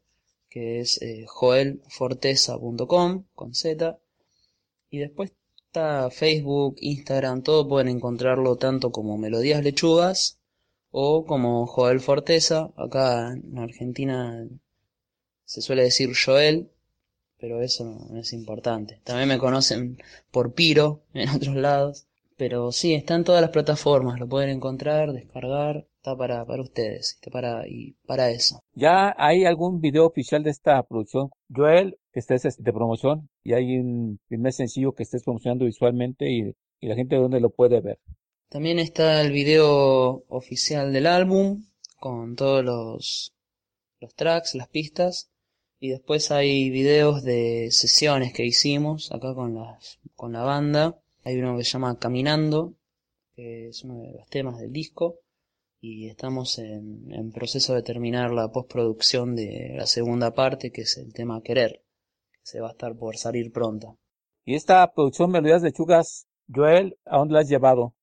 [0.49, 3.99] que es eh, joelforteza.com con Z.
[4.89, 5.33] Y después
[5.65, 10.39] está Facebook, Instagram, todo pueden encontrarlo tanto como Melodías Lechugas
[10.91, 12.71] o como Joel Forteza.
[12.77, 14.47] Acá en Argentina
[15.45, 16.71] se suele decir Joel,
[17.43, 19.01] pero eso no es importante.
[19.03, 19.97] También me conocen
[20.31, 22.07] por Piro en otros lados.
[22.37, 27.15] Pero sí, está en todas las plataformas, lo pueden encontrar, descargar, está para, para ustedes,
[27.15, 28.61] está para, y para eso.
[28.75, 33.29] ¿Ya hay algún video oficial de esta producción, Joel, que estés este, de promoción?
[33.43, 37.41] Y hay un primer sencillo que estés promocionando visualmente y, y la gente de dónde
[37.41, 37.99] lo puede ver.
[38.47, 41.65] También está el video oficial del álbum,
[41.99, 43.33] con todos los,
[43.99, 45.32] los tracks, las pistas,
[45.83, 50.97] y después hay videos de sesiones que hicimos acá con, las, con la banda.
[51.25, 52.75] Hay uno que se llama Caminando,
[53.35, 55.19] que es uno de los temas del disco.
[55.81, 60.97] Y estamos en, en proceso de terminar la postproducción de la segunda parte, que es
[60.97, 61.83] el tema Querer,
[62.31, 63.99] que se va a estar por salir pronto.
[64.45, 67.93] Y esta producción Melodías de Chugas, Joel, ¿a dónde la has llevado?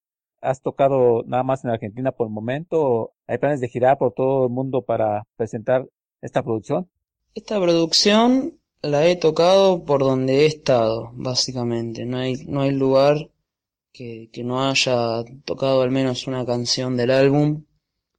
[0.42, 2.78] ¿Has tocado nada más en Argentina por el momento?
[2.78, 5.88] ¿O ¿Hay planes de girar por todo el mundo para presentar
[6.20, 6.90] esta producción?
[7.34, 12.04] Esta producción la he tocado por donde he estado, básicamente.
[12.04, 13.30] No hay, no hay lugar
[13.92, 17.64] que, que no haya tocado al menos una canción del álbum,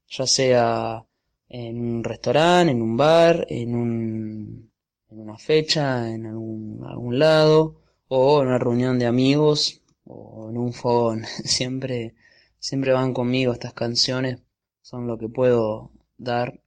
[0.07, 1.05] ya sea
[1.49, 4.71] en un restaurante, en un bar, en un,
[5.09, 10.57] en una fecha, en algún, algún lado, o en una reunión de amigos, o en
[10.57, 11.25] un fogón.
[11.43, 12.15] Siempre,
[12.59, 14.39] siempre van conmigo estas canciones,
[14.81, 16.61] son lo que puedo dar.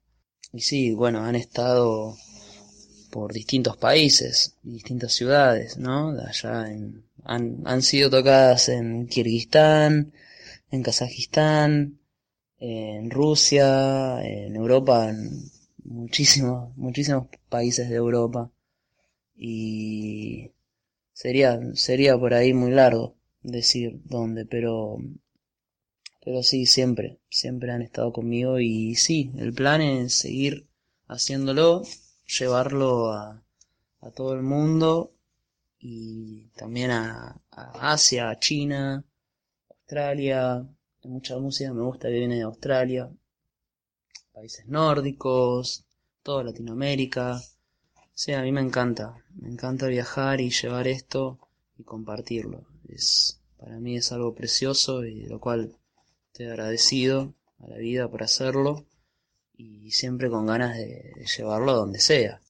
[0.53, 2.17] Y sí, bueno, han estado
[3.15, 6.19] por distintos países, distintas ciudades, ¿no?
[6.19, 10.13] Allá en, han, han sido tocadas en Kirguistán,
[10.73, 12.01] en Kazajistán,
[12.59, 15.49] en Rusia, en Europa, en
[15.85, 18.51] muchísimos, muchísimos países de Europa.
[19.37, 20.51] Y
[21.13, 24.99] sería, sería por ahí muy largo decir dónde, pero,
[26.25, 30.67] pero sí, siempre, siempre han estado conmigo y sí, el plan es seguir
[31.07, 31.85] haciéndolo
[32.27, 33.43] llevarlo a,
[34.01, 35.13] a todo el mundo
[35.79, 39.05] y también a, a Asia, a China,
[39.69, 40.67] Australia.
[41.05, 43.11] Mucha música me gusta que viene de Australia,
[44.33, 45.85] países nórdicos,
[46.23, 47.41] toda Latinoamérica.
[48.15, 51.39] Sí, a mí me encanta, me encanta viajar y llevar esto
[51.77, 52.65] y compartirlo.
[52.89, 55.77] Es, para mí es algo precioso y de lo cual
[56.29, 58.87] estoy agradecido a la vida por hacerlo
[59.57, 62.41] y siempre con ganas de, de llevarlo a donde sea.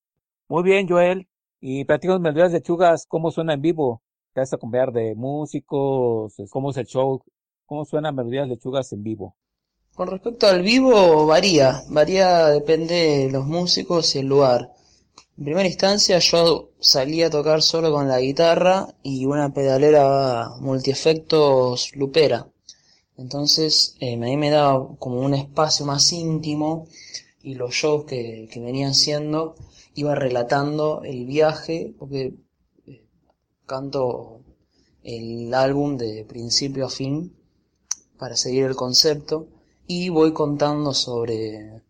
[0.48, 1.28] Muy bien, Joel.
[1.60, 4.02] Y platícanos Melodías Lechugas, ¿cómo suena en vivo?
[4.34, 6.34] ¿Te vas a cambiar de músicos?
[6.50, 7.22] ¿Cómo es el show?
[7.66, 9.36] ¿Cómo suena Melodías Lechugas en vivo?
[9.94, 14.72] Con respecto al vivo, varía, varía, depende de los músicos y el lugar.
[15.38, 21.94] En primera instancia yo salí a tocar solo con la guitarra y una pedalera multiefectos
[21.96, 22.48] lupera.
[23.16, 26.86] Entonces eh, a mí me daba como un espacio más íntimo
[27.42, 29.54] y los shows que, que venían siendo
[29.94, 32.34] iba relatando el viaje porque
[32.86, 33.04] eh,
[33.66, 34.40] canto
[35.02, 37.36] el álbum de principio a fin
[38.18, 39.48] para seguir el concepto
[39.86, 41.82] y voy contando sobre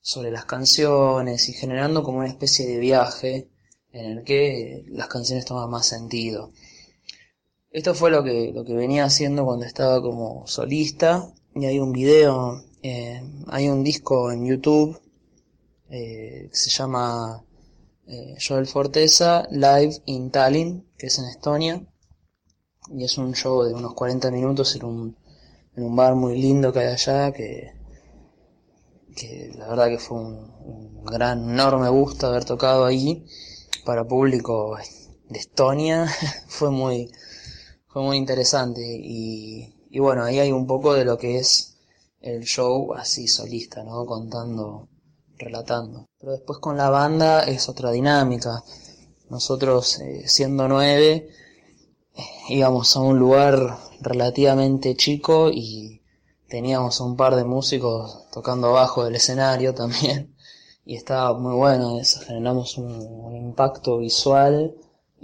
[0.00, 3.48] sobre las canciones y generando como una especie de viaje
[3.90, 6.52] en el que las canciones toman más sentido.
[7.74, 11.28] Esto fue lo que, lo que venía haciendo cuando estaba como solista.
[11.56, 14.96] Y hay un video, eh, hay un disco en YouTube
[15.90, 17.44] eh, que se llama
[18.06, 21.84] eh, Joel Forteza Live in Tallinn, que es en Estonia.
[22.92, 25.16] Y es un show de unos 40 minutos en un,
[25.74, 27.72] en un bar muy lindo que hay allá que
[29.16, 33.26] que la verdad que fue un, un, gran, enorme gusto haber tocado ahí.
[33.84, 34.78] Para público
[35.28, 36.06] de Estonia,
[36.46, 37.10] fue muy,
[37.94, 41.76] fue muy interesante y, y bueno, ahí hay un poco de lo que es
[42.20, 44.04] el show así solista, ¿no?
[44.04, 44.88] Contando,
[45.38, 46.06] relatando.
[46.18, 48.64] Pero después con la banda es otra dinámica.
[49.30, 51.28] Nosotros, eh, siendo nueve,
[52.48, 56.02] íbamos a un lugar relativamente chico y
[56.48, 60.34] teníamos un par de músicos tocando abajo del escenario también
[60.84, 64.74] y estaba muy bueno eso, generamos un, un impacto visual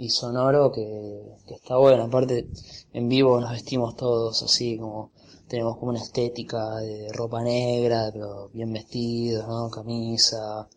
[0.01, 2.47] y sonoro que, que, está bueno, aparte
[2.91, 5.11] en vivo nos vestimos todos así como
[5.47, 9.69] tenemos como una estética de ropa negra, pero bien vestidos, ¿no?
[9.69, 10.67] camisa,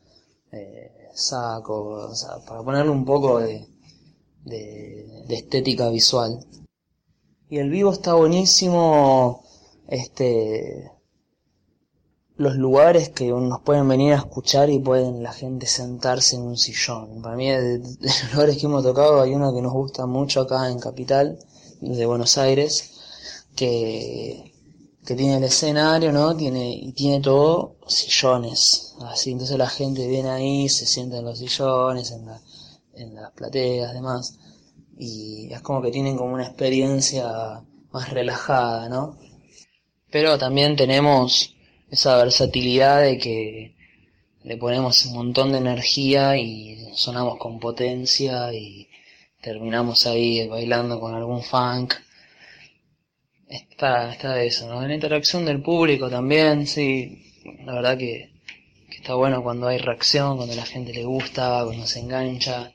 [0.53, 3.67] eh, saco, o sea, para ponerle un poco de,
[4.45, 6.45] de, de estética visual.
[7.49, 9.43] Y el vivo está buenísimo
[9.87, 10.91] este
[12.37, 16.57] los lugares que nos pueden venir a escuchar y pueden la gente sentarse en un
[16.57, 17.23] sillón.
[17.23, 20.41] Para mí, de, de, los lugares que hemos tocado, hay uno que nos gusta mucho
[20.43, 21.39] acá en Capital,
[21.81, 22.93] de Buenos Aires,
[23.55, 24.53] que,
[25.07, 26.37] que tiene el escenario, ¿no?
[26.37, 28.95] Tiene, y tiene todo sillones.
[29.03, 32.27] Así, entonces la gente viene ahí, se sienta en los sillones, en,
[32.95, 34.39] en las plateas, demás.
[34.97, 37.63] Y es como que tienen como una experiencia
[37.93, 39.19] más relajada, ¿no?
[40.15, 41.57] pero también tenemos
[41.95, 43.75] esa versatilidad de que
[44.43, 48.89] le ponemos un montón de energía y sonamos con potencia y
[49.41, 51.95] terminamos ahí bailando con algún funk.
[53.49, 54.87] Está, está eso, ¿no?
[54.87, 57.33] La interacción del público también, sí,
[57.65, 58.33] la verdad que,
[58.91, 62.73] está bueno cuando hay reacción, cuando la gente le gusta, cuando se engancha.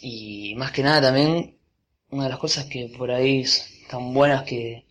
[0.00, 1.56] Y más que nada también,
[2.10, 4.84] una de las cosas que por ahí están buenas que,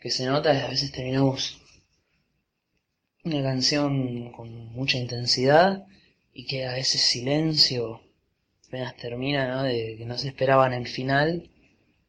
[0.00, 1.58] que se nota es a veces terminamos
[3.26, 5.84] una canción con mucha intensidad
[6.32, 8.00] y queda ese silencio
[8.68, 9.62] apenas termina, ¿no?
[9.62, 11.50] De que no se esperaban el final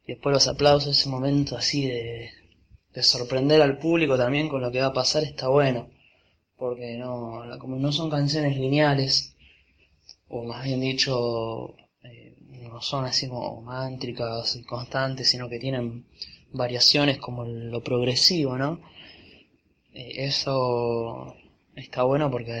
[0.06, 2.30] y después los aplausos, ese momento así de,
[2.92, 5.90] de sorprender al público también con lo que va a pasar está bueno
[6.56, 9.36] porque no, como no son canciones lineales
[10.28, 16.06] o más bien dicho eh, no son así como mántricas y constantes sino que tienen
[16.52, 18.80] variaciones como lo progresivo, ¿no?
[19.92, 21.34] Eh, eso
[21.74, 22.52] está bueno porque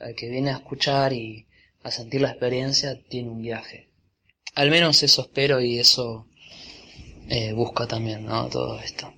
[0.00, 1.46] al, que viene a escuchar y
[1.82, 3.88] a sentir la experiencia tiene un viaje.
[4.54, 6.26] Al menos eso espero y eso
[7.28, 8.48] eh, busca también, ¿no?
[8.48, 9.12] Todo esto.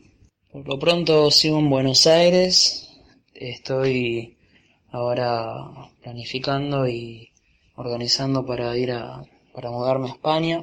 [0.52, 2.90] Por lo pronto sigo en Buenos Aires,
[3.34, 4.36] estoy
[4.90, 7.30] ahora planificando y
[7.76, 9.22] organizando para ir a,
[9.54, 10.62] para mudarme a España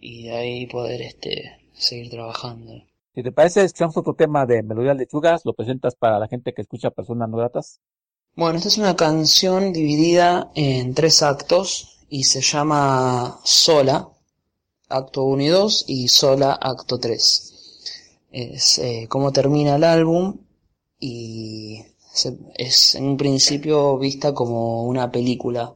[0.00, 2.87] y de ahí poder este seguir trabajando.
[3.18, 6.62] Si te parece, escuchamos otro tema de Melodías Lechugas, lo presentas para la gente que
[6.62, 7.80] escucha Personas No Gratas.
[8.36, 14.08] Bueno, esta es una canción dividida en tres actos y se llama Sola,
[14.88, 18.28] acto 1 y 2, y Sola, acto 3.
[18.30, 20.38] Es eh, cómo termina el álbum
[21.00, 21.82] y
[22.54, 25.74] es en un principio vista como una película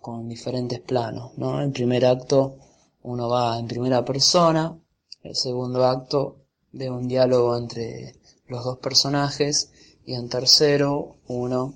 [0.00, 1.60] con diferentes planos, ¿no?
[1.60, 2.56] El primer acto
[3.02, 4.80] uno va en primera persona,
[5.22, 6.39] el segundo acto
[6.72, 8.14] de un diálogo entre
[8.46, 9.70] los dos personajes
[10.04, 11.74] y en tercero uno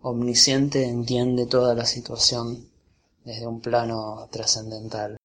[0.00, 2.68] omnisciente entiende toda la situación
[3.24, 5.16] desde un plano trascendental.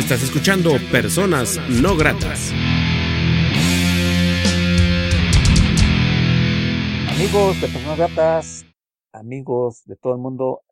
[0.00, 2.52] Estás escuchando Personas No Gratas.
[7.10, 8.66] Amigos de Personas Gratas,
[9.12, 10.62] amigos de todo el mundo,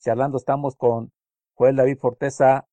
[0.00, 1.12] charlando estamos con
[1.54, 2.66] Joel David Forteza,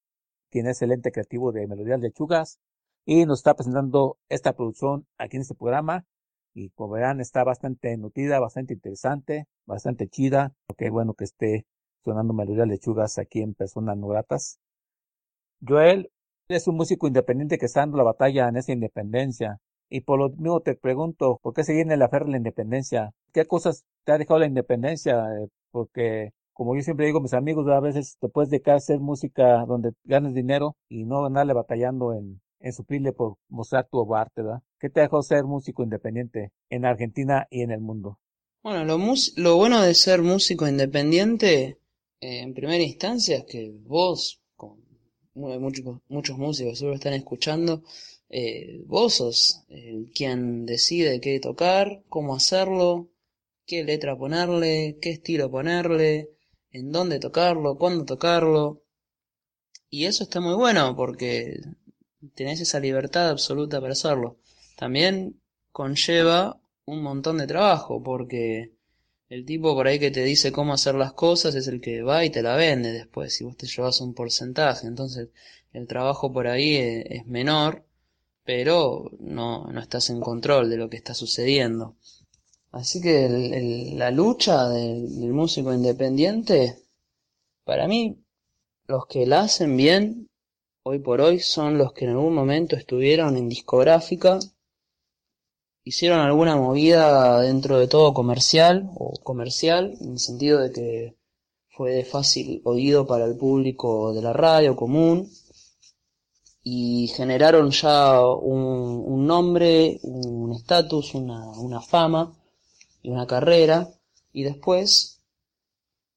[0.51, 2.59] quien es el ente creativo de Melodías Lechugas,
[3.05, 6.05] y nos está presentando esta producción aquí en este programa.
[6.53, 10.53] Y como verán, está bastante nutrida, bastante interesante, bastante chida.
[10.77, 11.65] Qué bueno que esté
[12.03, 14.59] sonando Melodías Lechugas aquí en Personas No Gratas.
[15.67, 16.11] Joel
[16.47, 19.57] es un músico independiente que está dando la batalla en esta independencia.
[19.89, 23.11] Y por lo mismo te pregunto, ¿por qué se viene la ferra de la independencia?
[23.33, 25.25] ¿Qué cosas te ha dejado la independencia?
[25.43, 28.99] Eh, Porque, como yo siempre digo mis amigos, a veces te puedes dedicar a hacer
[28.99, 34.41] música donde ganes dinero y no andarle batallando en, en suplirle por mostrar tu arte,
[34.41, 34.61] ¿verdad?
[34.79, 38.19] ¿Qué te dejó ser músico independiente en Argentina y en el mundo?
[38.63, 41.79] Bueno, lo, mus- lo bueno de ser músico independiente,
[42.19, 44.41] eh, en primera instancia, es que vos,
[45.35, 47.83] muchos, muchos músicos seguro están escuchando,
[48.29, 49.61] eh, vos sos
[50.13, 53.09] quien decide qué tocar, cómo hacerlo,
[53.65, 56.31] qué letra ponerle, qué estilo ponerle,
[56.71, 58.81] en dónde tocarlo, cuándo tocarlo.
[59.89, 61.59] Y eso está muy bueno porque
[62.33, 64.37] tenés esa libertad absoluta para hacerlo.
[64.75, 68.74] También conlleva un montón de trabajo porque
[69.29, 72.25] el tipo por ahí que te dice cómo hacer las cosas es el que va
[72.25, 74.87] y te la vende después y vos te llevas un porcentaje.
[74.87, 75.29] Entonces
[75.73, 77.85] el trabajo por ahí es, es menor,
[78.45, 81.95] pero no, no estás en control de lo que está sucediendo.
[82.71, 86.77] Así que el- el- la lucha del, del músico independiente,
[87.65, 88.17] para mí,
[88.87, 90.27] los que la hacen bien,
[90.83, 94.39] hoy por hoy, son los que en algún momento estuvieron en discográfica,
[95.85, 101.15] hicieron alguna movida dentro de todo comercial, o comercial, en el sentido de que
[101.69, 105.29] fue de fácil oído para el público de la radio común,
[106.63, 112.33] y generaron ya un, nombre, un estatus, una, una fama
[113.03, 113.87] y una carrera,
[114.33, 115.21] y después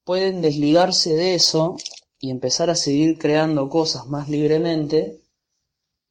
[0.04, 1.76] pueden desligarse de eso
[2.18, 5.20] y empezar a seguir creando cosas más libremente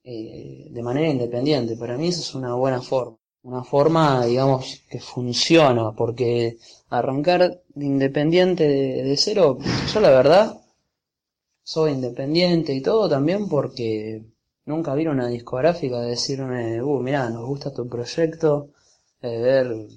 [0.03, 1.75] eh, de manera independiente.
[1.75, 3.17] Para mí eso es una buena forma.
[3.47, 6.57] Una forma, digamos, que funciona, porque
[6.89, 7.41] arrancar
[7.79, 9.57] de independiente de, de cero,
[9.93, 10.59] yo la verdad,
[11.63, 14.25] soy independiente y todo también porque
[14.65, 18.71] nunca vino una discográfica a decirme, uh, mirá, nos gusta tu proyecto,
[19.21, 19.87] eh, ver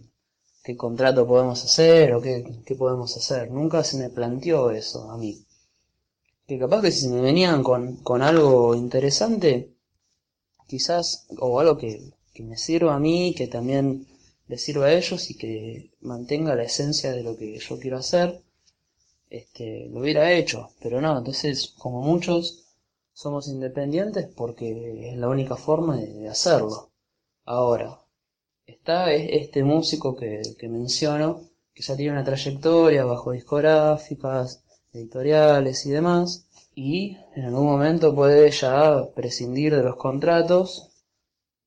[0.62, 3.50] qué contrato podemos hacer o qué, qué podemos hacer.
[3.50, 5.44] Nunca se me planteó eso a mí.
[6.46, 9.74] Que capaz que si me venían con, con algo interesante,
[10.68, 14.06] quizás, o algo que, que me sirva a mí, que también
[14.48, 18.42] le sirva a ellos y que mantenga la esencia de lo que yo quiero hacer,
[19.30, 20.70] este, lo hubiera hecho.
[20.82, 22.64] Pero no, entonces, como muchos,
[23.14, 26.90] somos independientes porque es la única forma de, hacerlo.
[27.46, 28.00] Ahora,
[28.66, 31.42] está es- este músico que, que menciono,
[31.74, 34.62] que ya tiene una trayectoria bajo discográficas,
[34.94, 40.89] editoriales y demás, y en algún momento puede ya prescindir de los contratos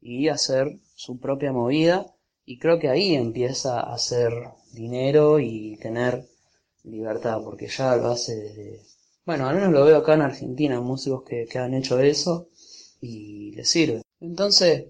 [0.06, 2.06] y hacer su propia movida,
[2.46, 4.34] y creo que ahí empieza a hacer
[4.74, 6.28] dinero y tener
[6.84, 8.82] libertad, porque ya lo hace desde...
[9.26, 12.50] Bueno, al menos lo veo acá en Argentina, músicos que, que han hecho eso
[13.00, 14.02] y les sirve.
[14.20, 14.88] Entonces,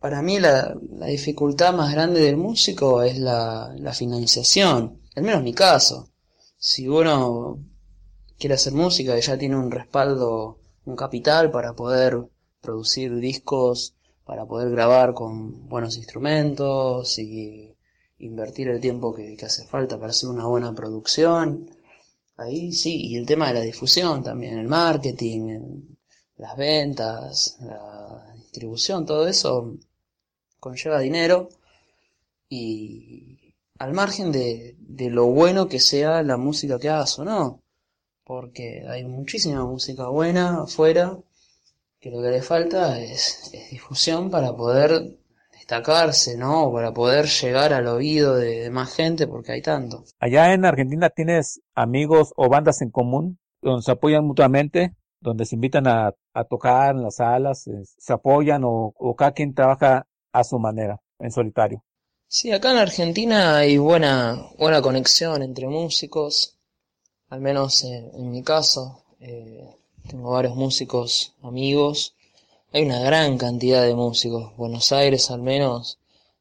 [0.00, 5.44] para mí la, la dificultad más grande del músico es la, la financiación, al menos
[5.44, 6.10] mi caso.
[6.56, 7.60] Si uno
[8.40, 12.18] quiere hacer música y ya tiene un respaldo, un capital para poder
[12.60, 13.94] producir discos,
[14.32, 17.76] para poder grabar con buenos instrumentos y
[18.20, 21.68] invertir el tiempo que, hace falta para hacer una buena producción,
[22.38, 25.82] ahí sí, y el tema de la difusión también, el marketing,
[26.36, 29.76] las ventas, la distribución, todo eso
[30.58, 31.50] conlleva dinero
[32.48, 37.60] y al margen de, de lo bueno que sea la música que hagas o no,
[38.24, 41.18] porque hay muchísima música buena afuera
[42.02, 44.90] que lo que le falta es, es difusión para poder
[45.52, 46.72] destacarse, ¿no?
[46.72, 50.04] Para poder llegar al oído de, de más gente porque hay tanto.
[50.18, 55.54] Allá en Argentina tienes amigos o bandas en común donde se apoyan mutuamente, donde se
[55.54, 60.08] invitan a, a tocar en las salas, eh, se apoyan o, o cada quien trabaja
[60.32, 61.84] a su manera, en solitario.
[62.26, 66.58] Sí, acá en Argentina hay buena, buena conexión entre músicos,
[67.28, 69.68] al menos en mi caso, eh,
[70.08, 72.14] tengo varios músicos amigos,
[72.72, 75.98] hay una gran cantidad de músicos, Buenos Aires al menos,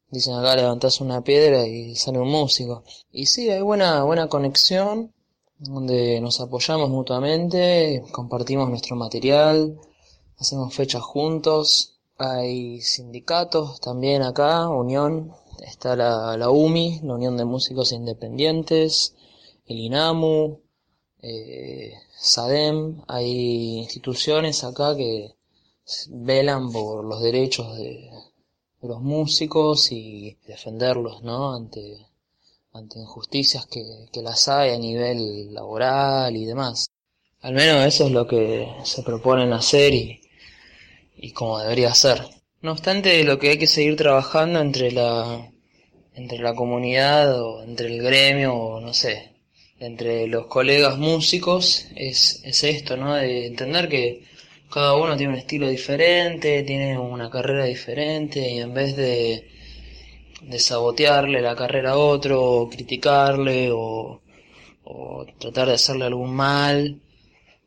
[0.10, 5.14] dicen acá levantás una piedra y sale un músico, y sí, hay buena, buena conexión,
[5.60, 9.80] donde nos apoyamos mutuamente, compartimos nuestro material,
[10.38, 17.46] hacemos fechas juntos, hay sindicatos también acá, unión, está la, la UMI, la Unión de
[17.46, 19.16] Músicos Independientes,
[19.66, 20.60] el INAMU,
[21.22, 25.36] eh, SADEM, hay instituciones acá que
[26.10, 28.10] velan por los derechos de,
[28.82, 31.54] los músicos y defenderlos, ¿no?
[31.54, 31.98] Ante,
[32.74, 36.90] ante injusticias que, que las hay a nivel laboral y demás.
[37.42, 40.22] Al menos eso es lo que se proponen hacer y,
[41.16, 42.22] y como debería ser.
[42.62, 45.48] No obstante, lo que hay que seguir trabajando entre la
[46.14, 49.31] entre la comunidad o entre el gremio o no sé,
[49.82, 53.16] entre los colegas músicos es, es esto, ¿no?
[53.16, 54.24] De entender que
[54.70, 59.52] cada uno tiene un estilo diferente, tiene una carrera diferente y en vez de
[60.42, 64.20] de sabotearle la carrera a otro, o criticarle, o,
[65.40, 67.00] tratar de hacerle algún mal,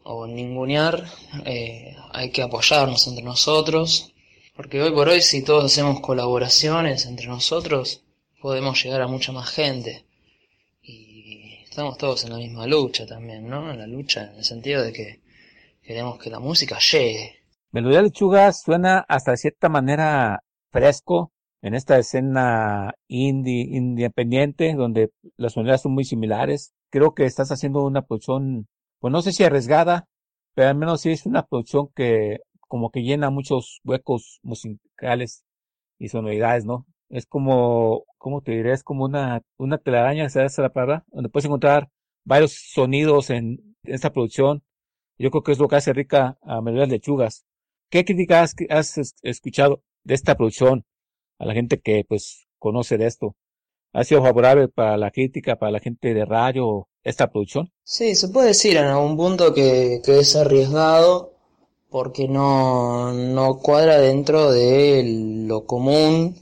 [0.02, 1.04] o ningunear,
[1.46, 4.12] eh, hay que apoyarnos entre nosotros,
[4.54, 8.02] porque hoy por hoy si todos hacemos colaboraciones entre nosotros,
[8.40, 10.04] podemos llegar a mucha más gente.
[11.74, 13.68] Estamos todos en la misma lucha también, ¿no?
[13.68, 15.22] En la lucha, en el sentido de que
[15.82, 17.40] queremos que la música llegue.
[17.72, 25.54] Melodía Lechuga suena hasta de cierta manera fresco en esta escena indie, independiente, donde las
[25.54, 26.72] sonoridades son muy similares.
[26.90, 28.68] Creo que estás haciendo una producción,
[29.00, 30.06] pues no sé si arriesgada,
[30.54, 35.42] pero al menos sí es una producción que como que llena muchos huecos musicales
[35.98, 36.86] y sonoridades, ¿no?
[37.08, 38.72] Es como, ¿cómo te diré?
[38.72, 41.04] Es como una, una telaraña, ¿sabes la palabra?
[41.12, 41.88] Donde puedes encontrar
[42.24, 44.62] varios sonidos en esta producción.
[45.18, 47.44] Yo creo que es lo que hace rica a Melodías Lechugas.
[47.90, 50.84] ¿Qué críticas has, has escuchado de esta producción
[51.38, 53.36] a la gente que pues conoce de esto?
[53.92, 57.70] ¿Ha sido favorable para la crítica, para la gente de radio, esta producción?
[57.84, 61.34] Sí, se puede decir en algún punto que, que es arriesgado
[61.90, 66.34] porque no, no cuadra dentro de lo común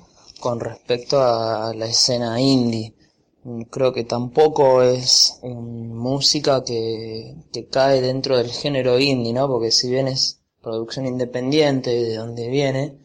[0.42, 2.94] con respecto a la escena indie.
[3.70, 7.36] Creo que tampoco es música que,
[7.70, 9.46] cae dentro del género indie, ¿no?
[9.46, 12.98] Porque si bien es producción independiente de donde viene,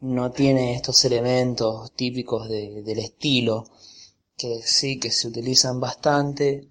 [0.00, 3.64] no tiene estos elementos típicos de, del estilo,
[4.36, 6.68] que sí que se utilizan bastante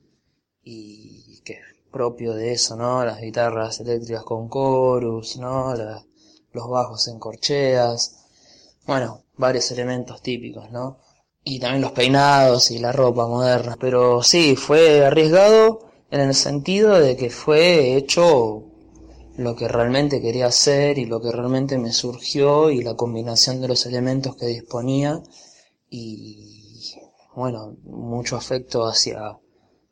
[0.64, 1.60] y que es
[1.92, 3.04] propio de eso, ¿no?
[3.04, 5.76] Las guitarras eléctricas con chorus, ¿no?
[6.54, 8.23] Los bajos en corcheas,
[8.86, 10.98] bueno, varios elementos típicos, ¿no?
[11.44, 13.78] Y también los peinados y la ropa moderna.
[13.80, 15.80] Pero sí, fue arriesgado
[16.12, 18.64] en el sentido de que fue hecho
[19.36, 23.68] lo que realmente quería hacer y lo que realmente me surgió y la combinación de
[23.68, 25.22] los elementos que disponía
[25.90, 26.54] y
[27.36, 29.40] bueno, mucho afecto hacia,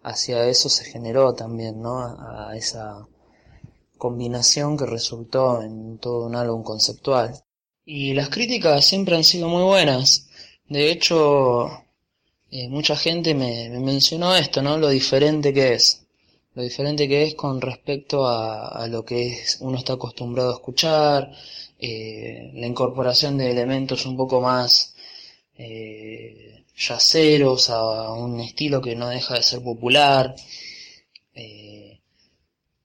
[0.04, 2.00] hacia eso se generó también, ¿no?
[2.00, 3.08] A, a esa
[3.98, 7.44] combinación que resultó en todo un álbum conceptual.
[7.86, 10.28] Y las críticas siempre han sido muy buenas.
[10.68, 11.84] De hecho,
[12.50, 14.78] eh, mucha gente me, me mencionó esto, ¿no?
[14.78, 16.02] Lo diferente que es.
[16.54, 21.32] Lo diferente que es con respecto a, lo que es, uno está acostumbrado a escuchar,
[21.80, 24.94] eh, la incorporación de elementos un poco más
[25.58, 30.36] eh, yaceros a un estilo que no deja de ser popular,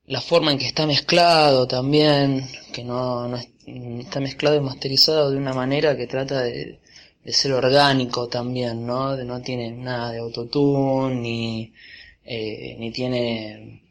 [0.07, 3.49] la forma en que está mezclado también, que no, no es-
[4.07, 6.79] está mezclado y masterizado de una manera que trata de,
[7.25, 9.17] de ser orgánico también, ¿no?
[9.17, 11.73] De, no tiene nada de autotune, ni,
[12.25, 13.83] eh, ni tiene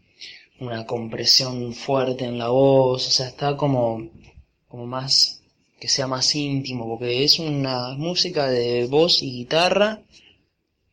[0.60, 4.10] una compresión fuerte en la voz, o sea, está como,
[4.70, 5.42] como más,
[5.80, 10.02] que sea más íntimo, porque es una música de voz y guitarra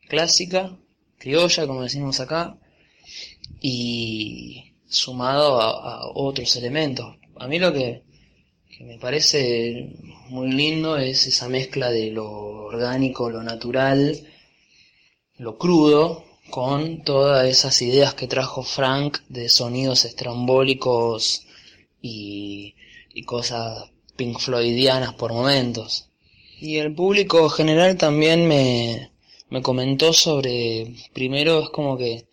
[0.09, 0.77] clásica,
[1.19, 2.57] criolla, como decimos acá,
[3.61, 7.17] y sumado a, otros elementos.
[7.37, 8.03] A mí lo que,
[8.77, 9.91] que me parece
[10.29, 12.31] muy lindo es esa mezcla de lo
[12.67, 14.21] orgánico, lo natural,
[15.39, 21.47] lo crudo, con todas esas ideas que trajo Frank de sonidos estrambólicos
[22.03, 22.75] y,
[23.15, 26.09] y cosas Pink Floydianas por momentos.
[26.61, 29.11] Y el público general también me,
[29.49, 32.27] me comentó sobre, primero es como que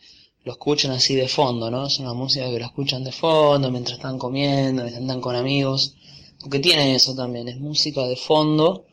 [0.50, 1.86] lo escuchan así de fondo, ¿no?
[1.86, 5.96] Es una música que lo escuchan de fondo mientras están comiendo, mientras están con amigos,
[6.42, 8.88] porque tiene eso también, es música de fondo,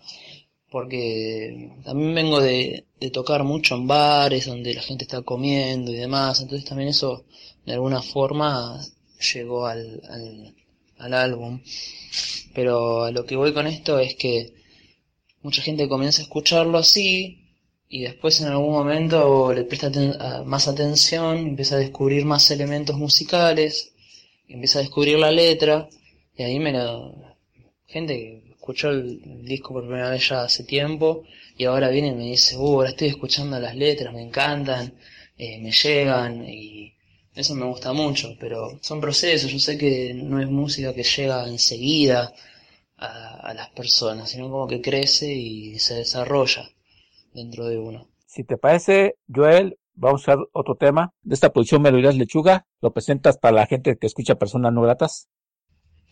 [0.71, 5.97] porque también vengo de, de tocar mucho en bares donde la gente está comiendo y
[5.97, 7.25] demás, entonces también eso
[7.65, 8.79] de alguna forma
[9.33, 10.55] llegó al, al,
[10.99, 11.63] al álbum.
[12.55, 14.53] Pero a lo que voy con esto es que
[15.41, 17.46] mucha gente comienza a escucharlo así
[17.89, 19.91] y después en algún momento le presta
[20.45, 23.93] más atención, empieza a descubrir más elementos musicales,
[24.49, 25.89] empieza a descubrir la letra
[26.37, 27.15] y ahí me lo...
[27.87, 31.25] gente que escuchó el, el disco por primera vez ya hace tiempo
[31.57, 34.95] y ahora viene y me dice, uh, ahora estoy escuchando las letras, me encantan,
[35.39, 36.93] eh, me llegan y
[37.35, 41.47] eso me gusta mucho, pero son procesos, yo sé que no es música que llega
[41.49, 42.33] enseguida
[42.97, 46.71] a, a las personas, sino como que crece y se desarrolla
[47.37, 48.09] dentro de uno.
[48.27, 52.67] Si te parece, Joel, vamos a usar otro tema de esta producción Melodías Lechuga.
[52.81, 55.29] Lo presentas para la gente que escucha personas no gratas.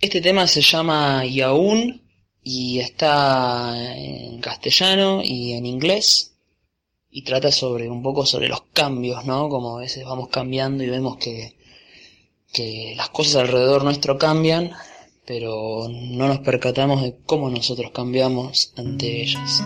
[0.00, 2.02] Este tema se llama Yaún
[2.42, 6.36] y está en castellano y en inglés
[7.10, 9.48] y trata sobre un poco sobre los cambios, ¿no?
[9.48, 11.56] Como a veces vamos cambiando y vemos que,
[12.52, 14.72] que las cosas alrededor nuestro cambian,
[15.24, 19.62] pero no nos percatamos de cómo nosotros cambiamos ante ellas.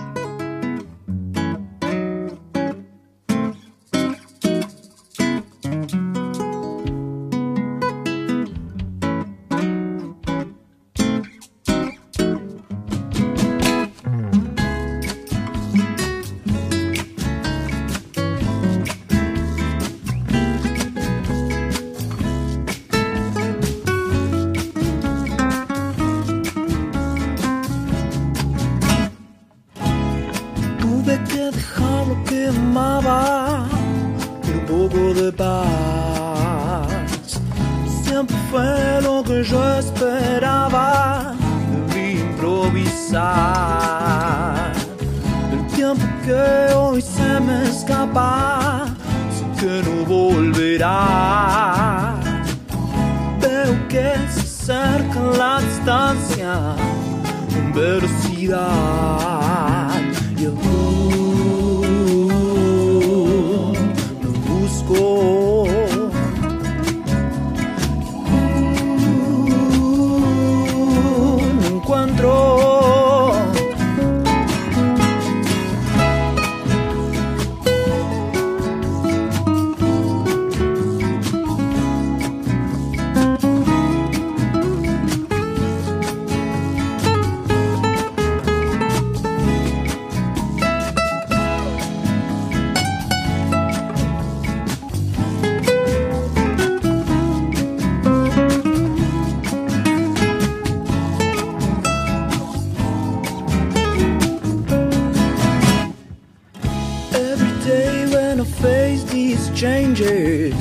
[109.59, 110.55] Changes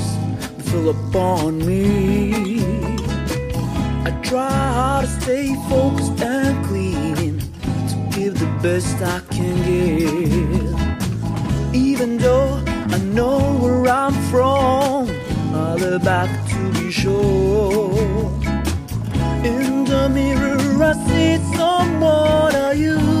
[0.72, 2.58] that upon me,
[4.04, 7.38] I try hard to stay focused and clean
[7.90, 10.74] to give the best I can give.
[11.72, 15.08] Even though I know where I'm from,
[15.54, 17.92] I look back to be sure.
[19.44, 23.17] In the mirror, I see someone I used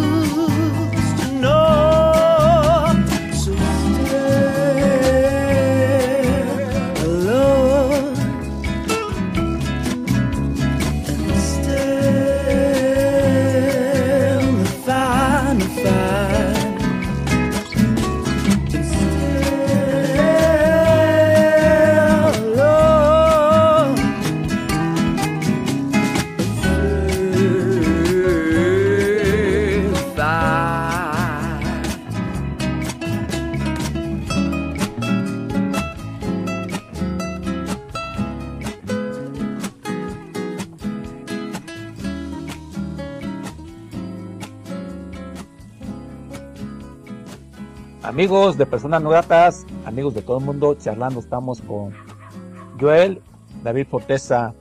[48.18, 51.94] Amigos de personas no gratas, amigos de todo el mundo, charlando estamos con
[52.80, 53.22] Joel,
[53.62, 54.56] David Forteza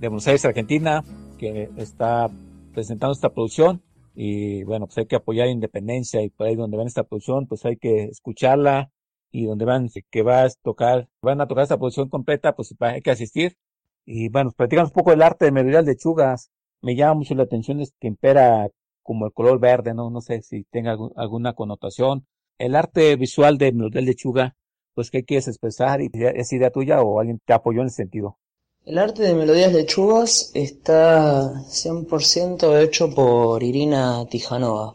[0.00, 1.04] de Buenos Aires, Argentina,
[1.38, 2.28] que está
[2.74, 3.80] presentando esta producción.
[4.16, 7.64] Y bueno, pues hay que apoyar Independencia y por ahí donde ven esta producción, pues
[7.64, 8.90] hay que escucharla
[9.30, 13.02] y donde van que va a tocar, van a tocar esta producción completa, pues hay
[13.02, 13.56] que asistir.
[14.04, 16.50] Y bueno, platicamos un poco del arte de melodías lechugas.
[16.82, 18.68] Me llama mucho la atención es que impera
[19.04, 20.20] como el color verde, ¿no?
[20.20, 22.26] Sé si tenga alguna connotación.
[22.58, 24.56] El arte visual de melodías lechuga,
[24.94, 26.00] pues ¿qué quieres expresar?
[26.00, 28.38] ¿Y ¿Es idea tuya o alguien te apoyó en ese sentido?
[28.86, 34.94] El arte de Melodías Lechugas está 100% hecho por Irina Tijanova.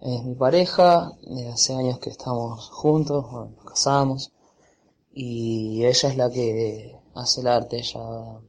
[0.00, 1.10] Es mi pareja,
[1.52, 4.32] hace años que estamos juntos, bueno, nos casamos,
[5.12, 8.40] y ella es la que hace el arte, ella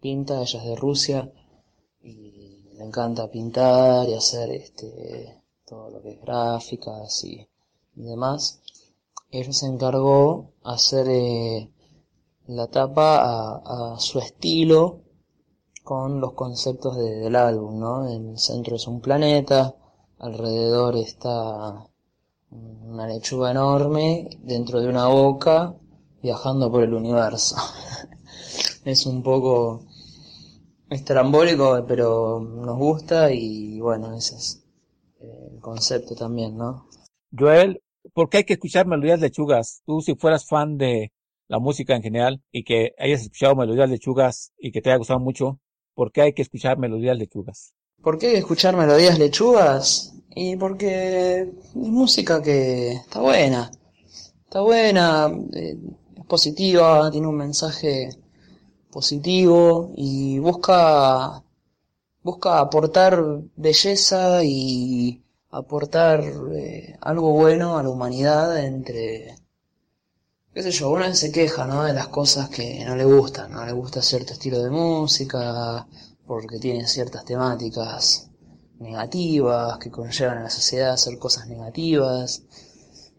[0.00, 1.30] pinta, ella es de Rusia,
[2.02, 7.46] y le encanta pintar y hacer este todo lo que es gráficas y,
[7.96, 8.60] y demás.
[9.30, 11.70] Ella se encargó hacer eh,
[12.46, 13.62] la tapa
[13.94, 15.00] a, su estilo
[15.84, 18.08] con los conceptos de- del álbum, ¿no?
[18.08, 19.74] El centro es un planeta,
[20.18, 21.86] alrededor está
[22.50, 25.74] una lechuga enorme dentro de una boca
[26.22, 27.56] viajando por el universo.
[28.84, 29.84] es un poco
[30.90, 34.64] estrambólico, pero nos gusta y bueno, ese es
[35.20, 36.88] eh, el concepto también, ¿no?
[37.36, 37.82] Joel,
[38.12, 39.82] ¿por qué hay que escuchar melodías lechugas?
[39.86, 41.12] Tú si fueras fan de
[41.48, 45.20] la música en general y que hayas escuchado melodías lechugas y que te haya gustado
[45.20, 45.58] mucho,
[45.94, 47.74] ¿por qué hay que escuchar melodías lechugas?
[48.02, 50.14] ¿Por qué escuchar melodías lechugas?
[50.34, 53.70] Y porque es música que está buena.
[54.44, 55.76] Está buena, eh,
[56.16, 58.10] es positiva, tiene un mensaje
[58.90, 61.42] positivo y busca
[62.22, 63.22] busca aportar
[63.54, 65.23] belleza y
[65.54, 66.20] aportar
[66.52, 69.36] eh, algo bueno a la humanidad entre
[70.52, 71.82] qué sé yo, uno se queja, ¿no?
[71.84, 75.86] de las cosas que no le gustan, no le gusta cierto estilo de música,
[76.26, 78.30] porque tiene ciertas temáticas
[78.78, 82.42] negativas que conllevan a la sociedad a hacer cosas negativas.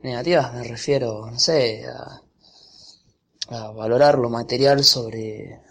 [0.02, 2.22] Negativas me refiero, no sé, a,
[3.50, 5.62] a valorar lo material sobre,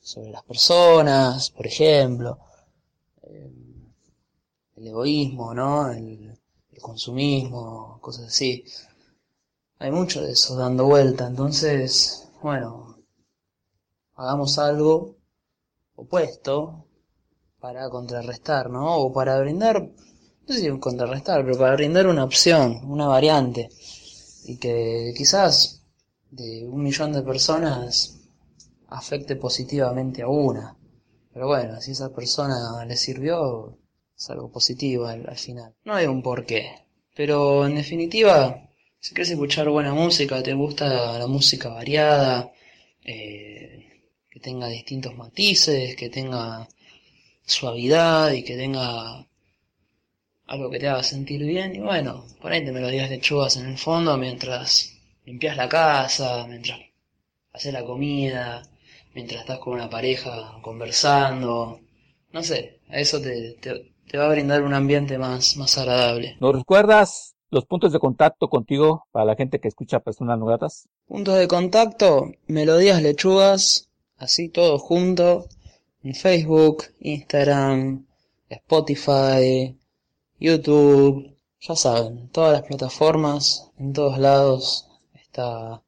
[0.00, 2.38] sobre las personas, por ejemplo.
[4.78, 5.90] El egoísmo, ¿no?
[5.90, 6.38] El,
[6.70, 8.64] el consumismo, cosas así.
[9.78, 12.98] Hay mucho de eso dando vuelta, entonces, bueno,
[14.14, 15.16] hagamos algo
[15.94, 16.88] opuesto,
[17.60, 18.96] para contrarrestar, ¿no?
[18.96, 23.68] O para brindar, no sé si contrarrestar, pero para brindar una opción, una variante.
[24.44, 25.82] Y que quizás
[26.30, 28.18] de un millón de personas
[28.88, 30.76] afecte positivamente a una.
[31.32, 33.76] Pero bueno, si esa persona le sirvió,
[34.18, 35.74] es algo positivo al, al final.
[35.84, 36.74] No hay un porqué.
[37.14, 38.68] Pero en definitiva,
[39.00, 42.52] si quieres escuchar buena música, te gusta la música variada,
[43.04, 46.68] eh, que tenga distintos matices, que tenga
[47.44, 49.26] suavidad y que tenga
[50.46, 54.94] algo que te haga sentir bien, y bueno, ponete melodías lechugas en el fondo mientras
[55.26, 56.80] limpias la casa, mientras
[57.52, 58.62] haces la comida,
[59.14, 61.80] mientras estás con una pareja conversando,
[62.32, 63.56] no sé, a eso te,
[64.08, 66.36] te va a brindar un ambiente más, más agradable.
[66.40, 70.88] ¿Nos recuerdas los puntos de contacto contigo para la gente que escucha Personas No Gratas?
[71.06, 75.46] Puntos de contacto, Melodías Lechugas, así todo junto,
[76.02, 78.06] en Facebook, Instagram,
[78.48, 79.76] Spotify,
[80.38, 85.82] YouTube, ya saben, todas las plataformas, en todos lados está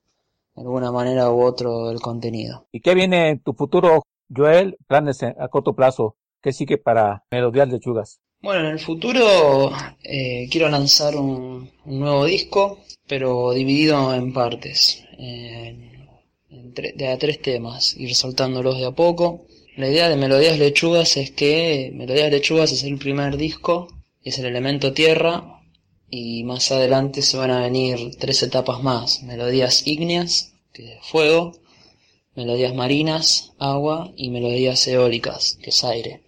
[0.55, 2.67] de alguna manera u otro el contenido.
[2.73, 4.03] ¿Y qué viene en tu futuro,
[4.35, 4.77] Joel?
[4.87, 6.17] Planes a corto plazo.
[6.43, 8.21] ¿Qué sigue para Melodías Lechugas?
[8.41, 9.71] Bueno, en el futuro
[10.03, 15.91] eh, quiero lanzar un, nuevo disco, pero dividido en partes, en
[16.49, 19.47] de a tres temas, ir soltándolos de a poco.
[19.77, 23.89] La idea de Melodías Lechugas es que Melodías Lechugas es el primer disco,
[24.23, 25.63] es el elemento tierra,
[26.09, 31.53] y más adelante se van a venir tres etapas más, Melodías ígneas, que es fuego,
[32.35, 36.23] Melodías marinas, agua, y Melodías eólicas, que es aire.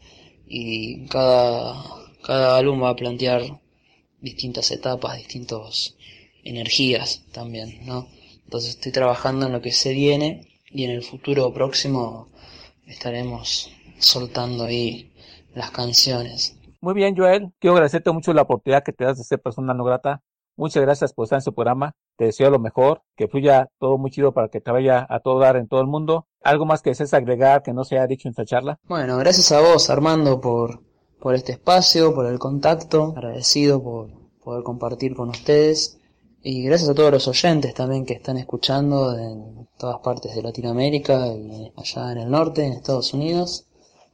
[0.55, 3.43] Y cada cada álbum va a plantear
[4.21, 5.97] distintas etapas, distintas
[6.45, 8.07] energías también, ¿no?
[8.45, 12.29] Entonces estoy trabajando en lo que se viene y en el futuro próximo
[12.87, 15.13] estaremos soltando ahí
[15.55, 16.57] las canciones.
[16.81, 17.53] Muy bien, Joel.
[17.59, 20.23] Quiero agradecerte mucho la oportunidad que te das de ser persona no grata.
[20.57, 21.95] Muchas gracias por estar en su programa.
[22.17, 25.39] Te deseo lo mejor, que fluya todo muy chido para que te vaya a todo
[25.41, 26.27] dar en todo el mundo.
[26.45, 28.79] ¿Algo más que desees agregar que no se haya dicho en esta charla?
[28.89, 30.81] Bueno, gracias a vos, Armando, por,
[31.21, 34.11] por este espacio, por el contacto, agradecido por
[34.43, 35.99] poder compartir con ustedes
[36.43, 41.29] y gracias a todos los oyentes también que están escuchando en todas partes de Latinoamérica
[41.29, 43.67] y allá en el norte, en Estados Unidos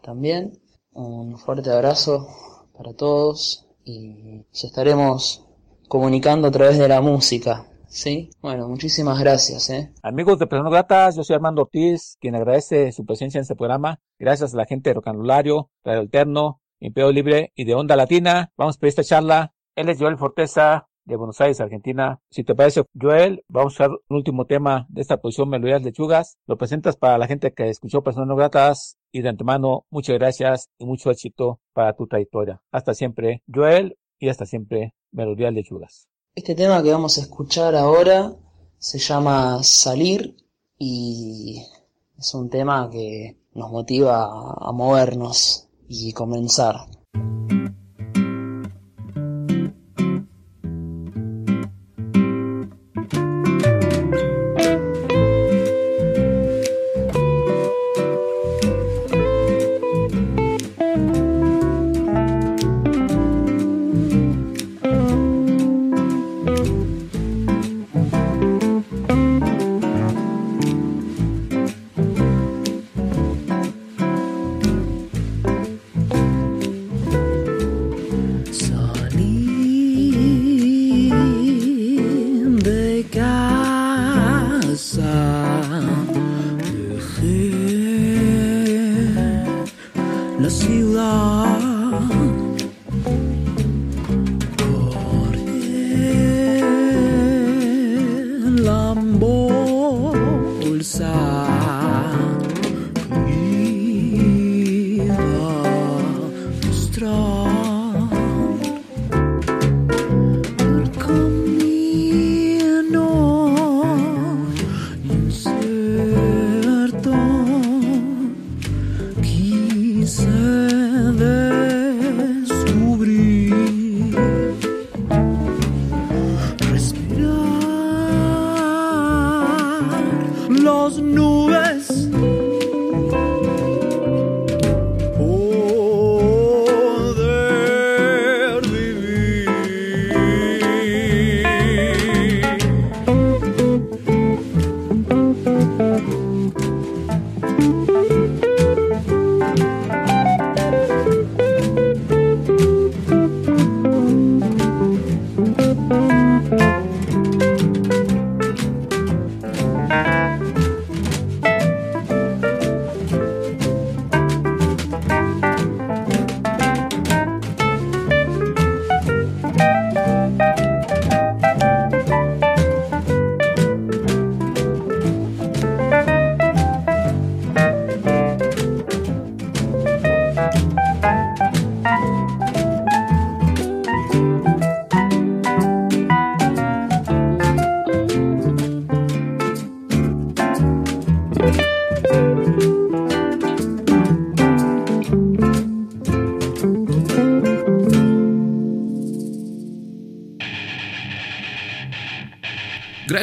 [0.03, 0.61] también.
[0.93, 2.29] Un fuerte abrazo
[2.76, 5.47] para todos y nos estaremos
[5.89, 7.66] comunicando a través de la música.
[7.89, 8.30] ¿Sí?
[8.43, 9.93] Bueno, muchísimas gracias, ¿eh?
[10.03, 13.99] Amigos de Personas Gratas, yo soy Armando Ortiz, quien agradece su presencia en este programa.
[14.18, 18.53] Gracias a la gente de Rocanulario, Radio Alterno, Imperio Libre y de Onda Latina.
[18.59, 19.55] Vamos por esta charla.
[19.74, 22.20] Él es Joel Forteza de Buenos Aires, Argentina.
[22.30, 26.36] Si te parece, Joel, vamos a usar un último tema de esta posición, Melodías Lechugas.
[26.47, 30.84] Lo presentas para la gente que escuchó Personas Gratas y de antemano, muchas gracias y
[30.84, 32.61] mucho éxito para tu trayectoria.
[32.70, 36.09] Hasta siempre, Joel, y hasta siempre, Melodías Lechugas.
[36.35, 38.33] Este tema que vamos a escuchar ahora
[38.79, 40.37] se llama Salir
[40.79, 41.62] y
[42.16, 46.76] es un tema que nos motiva a movernos y comenzar.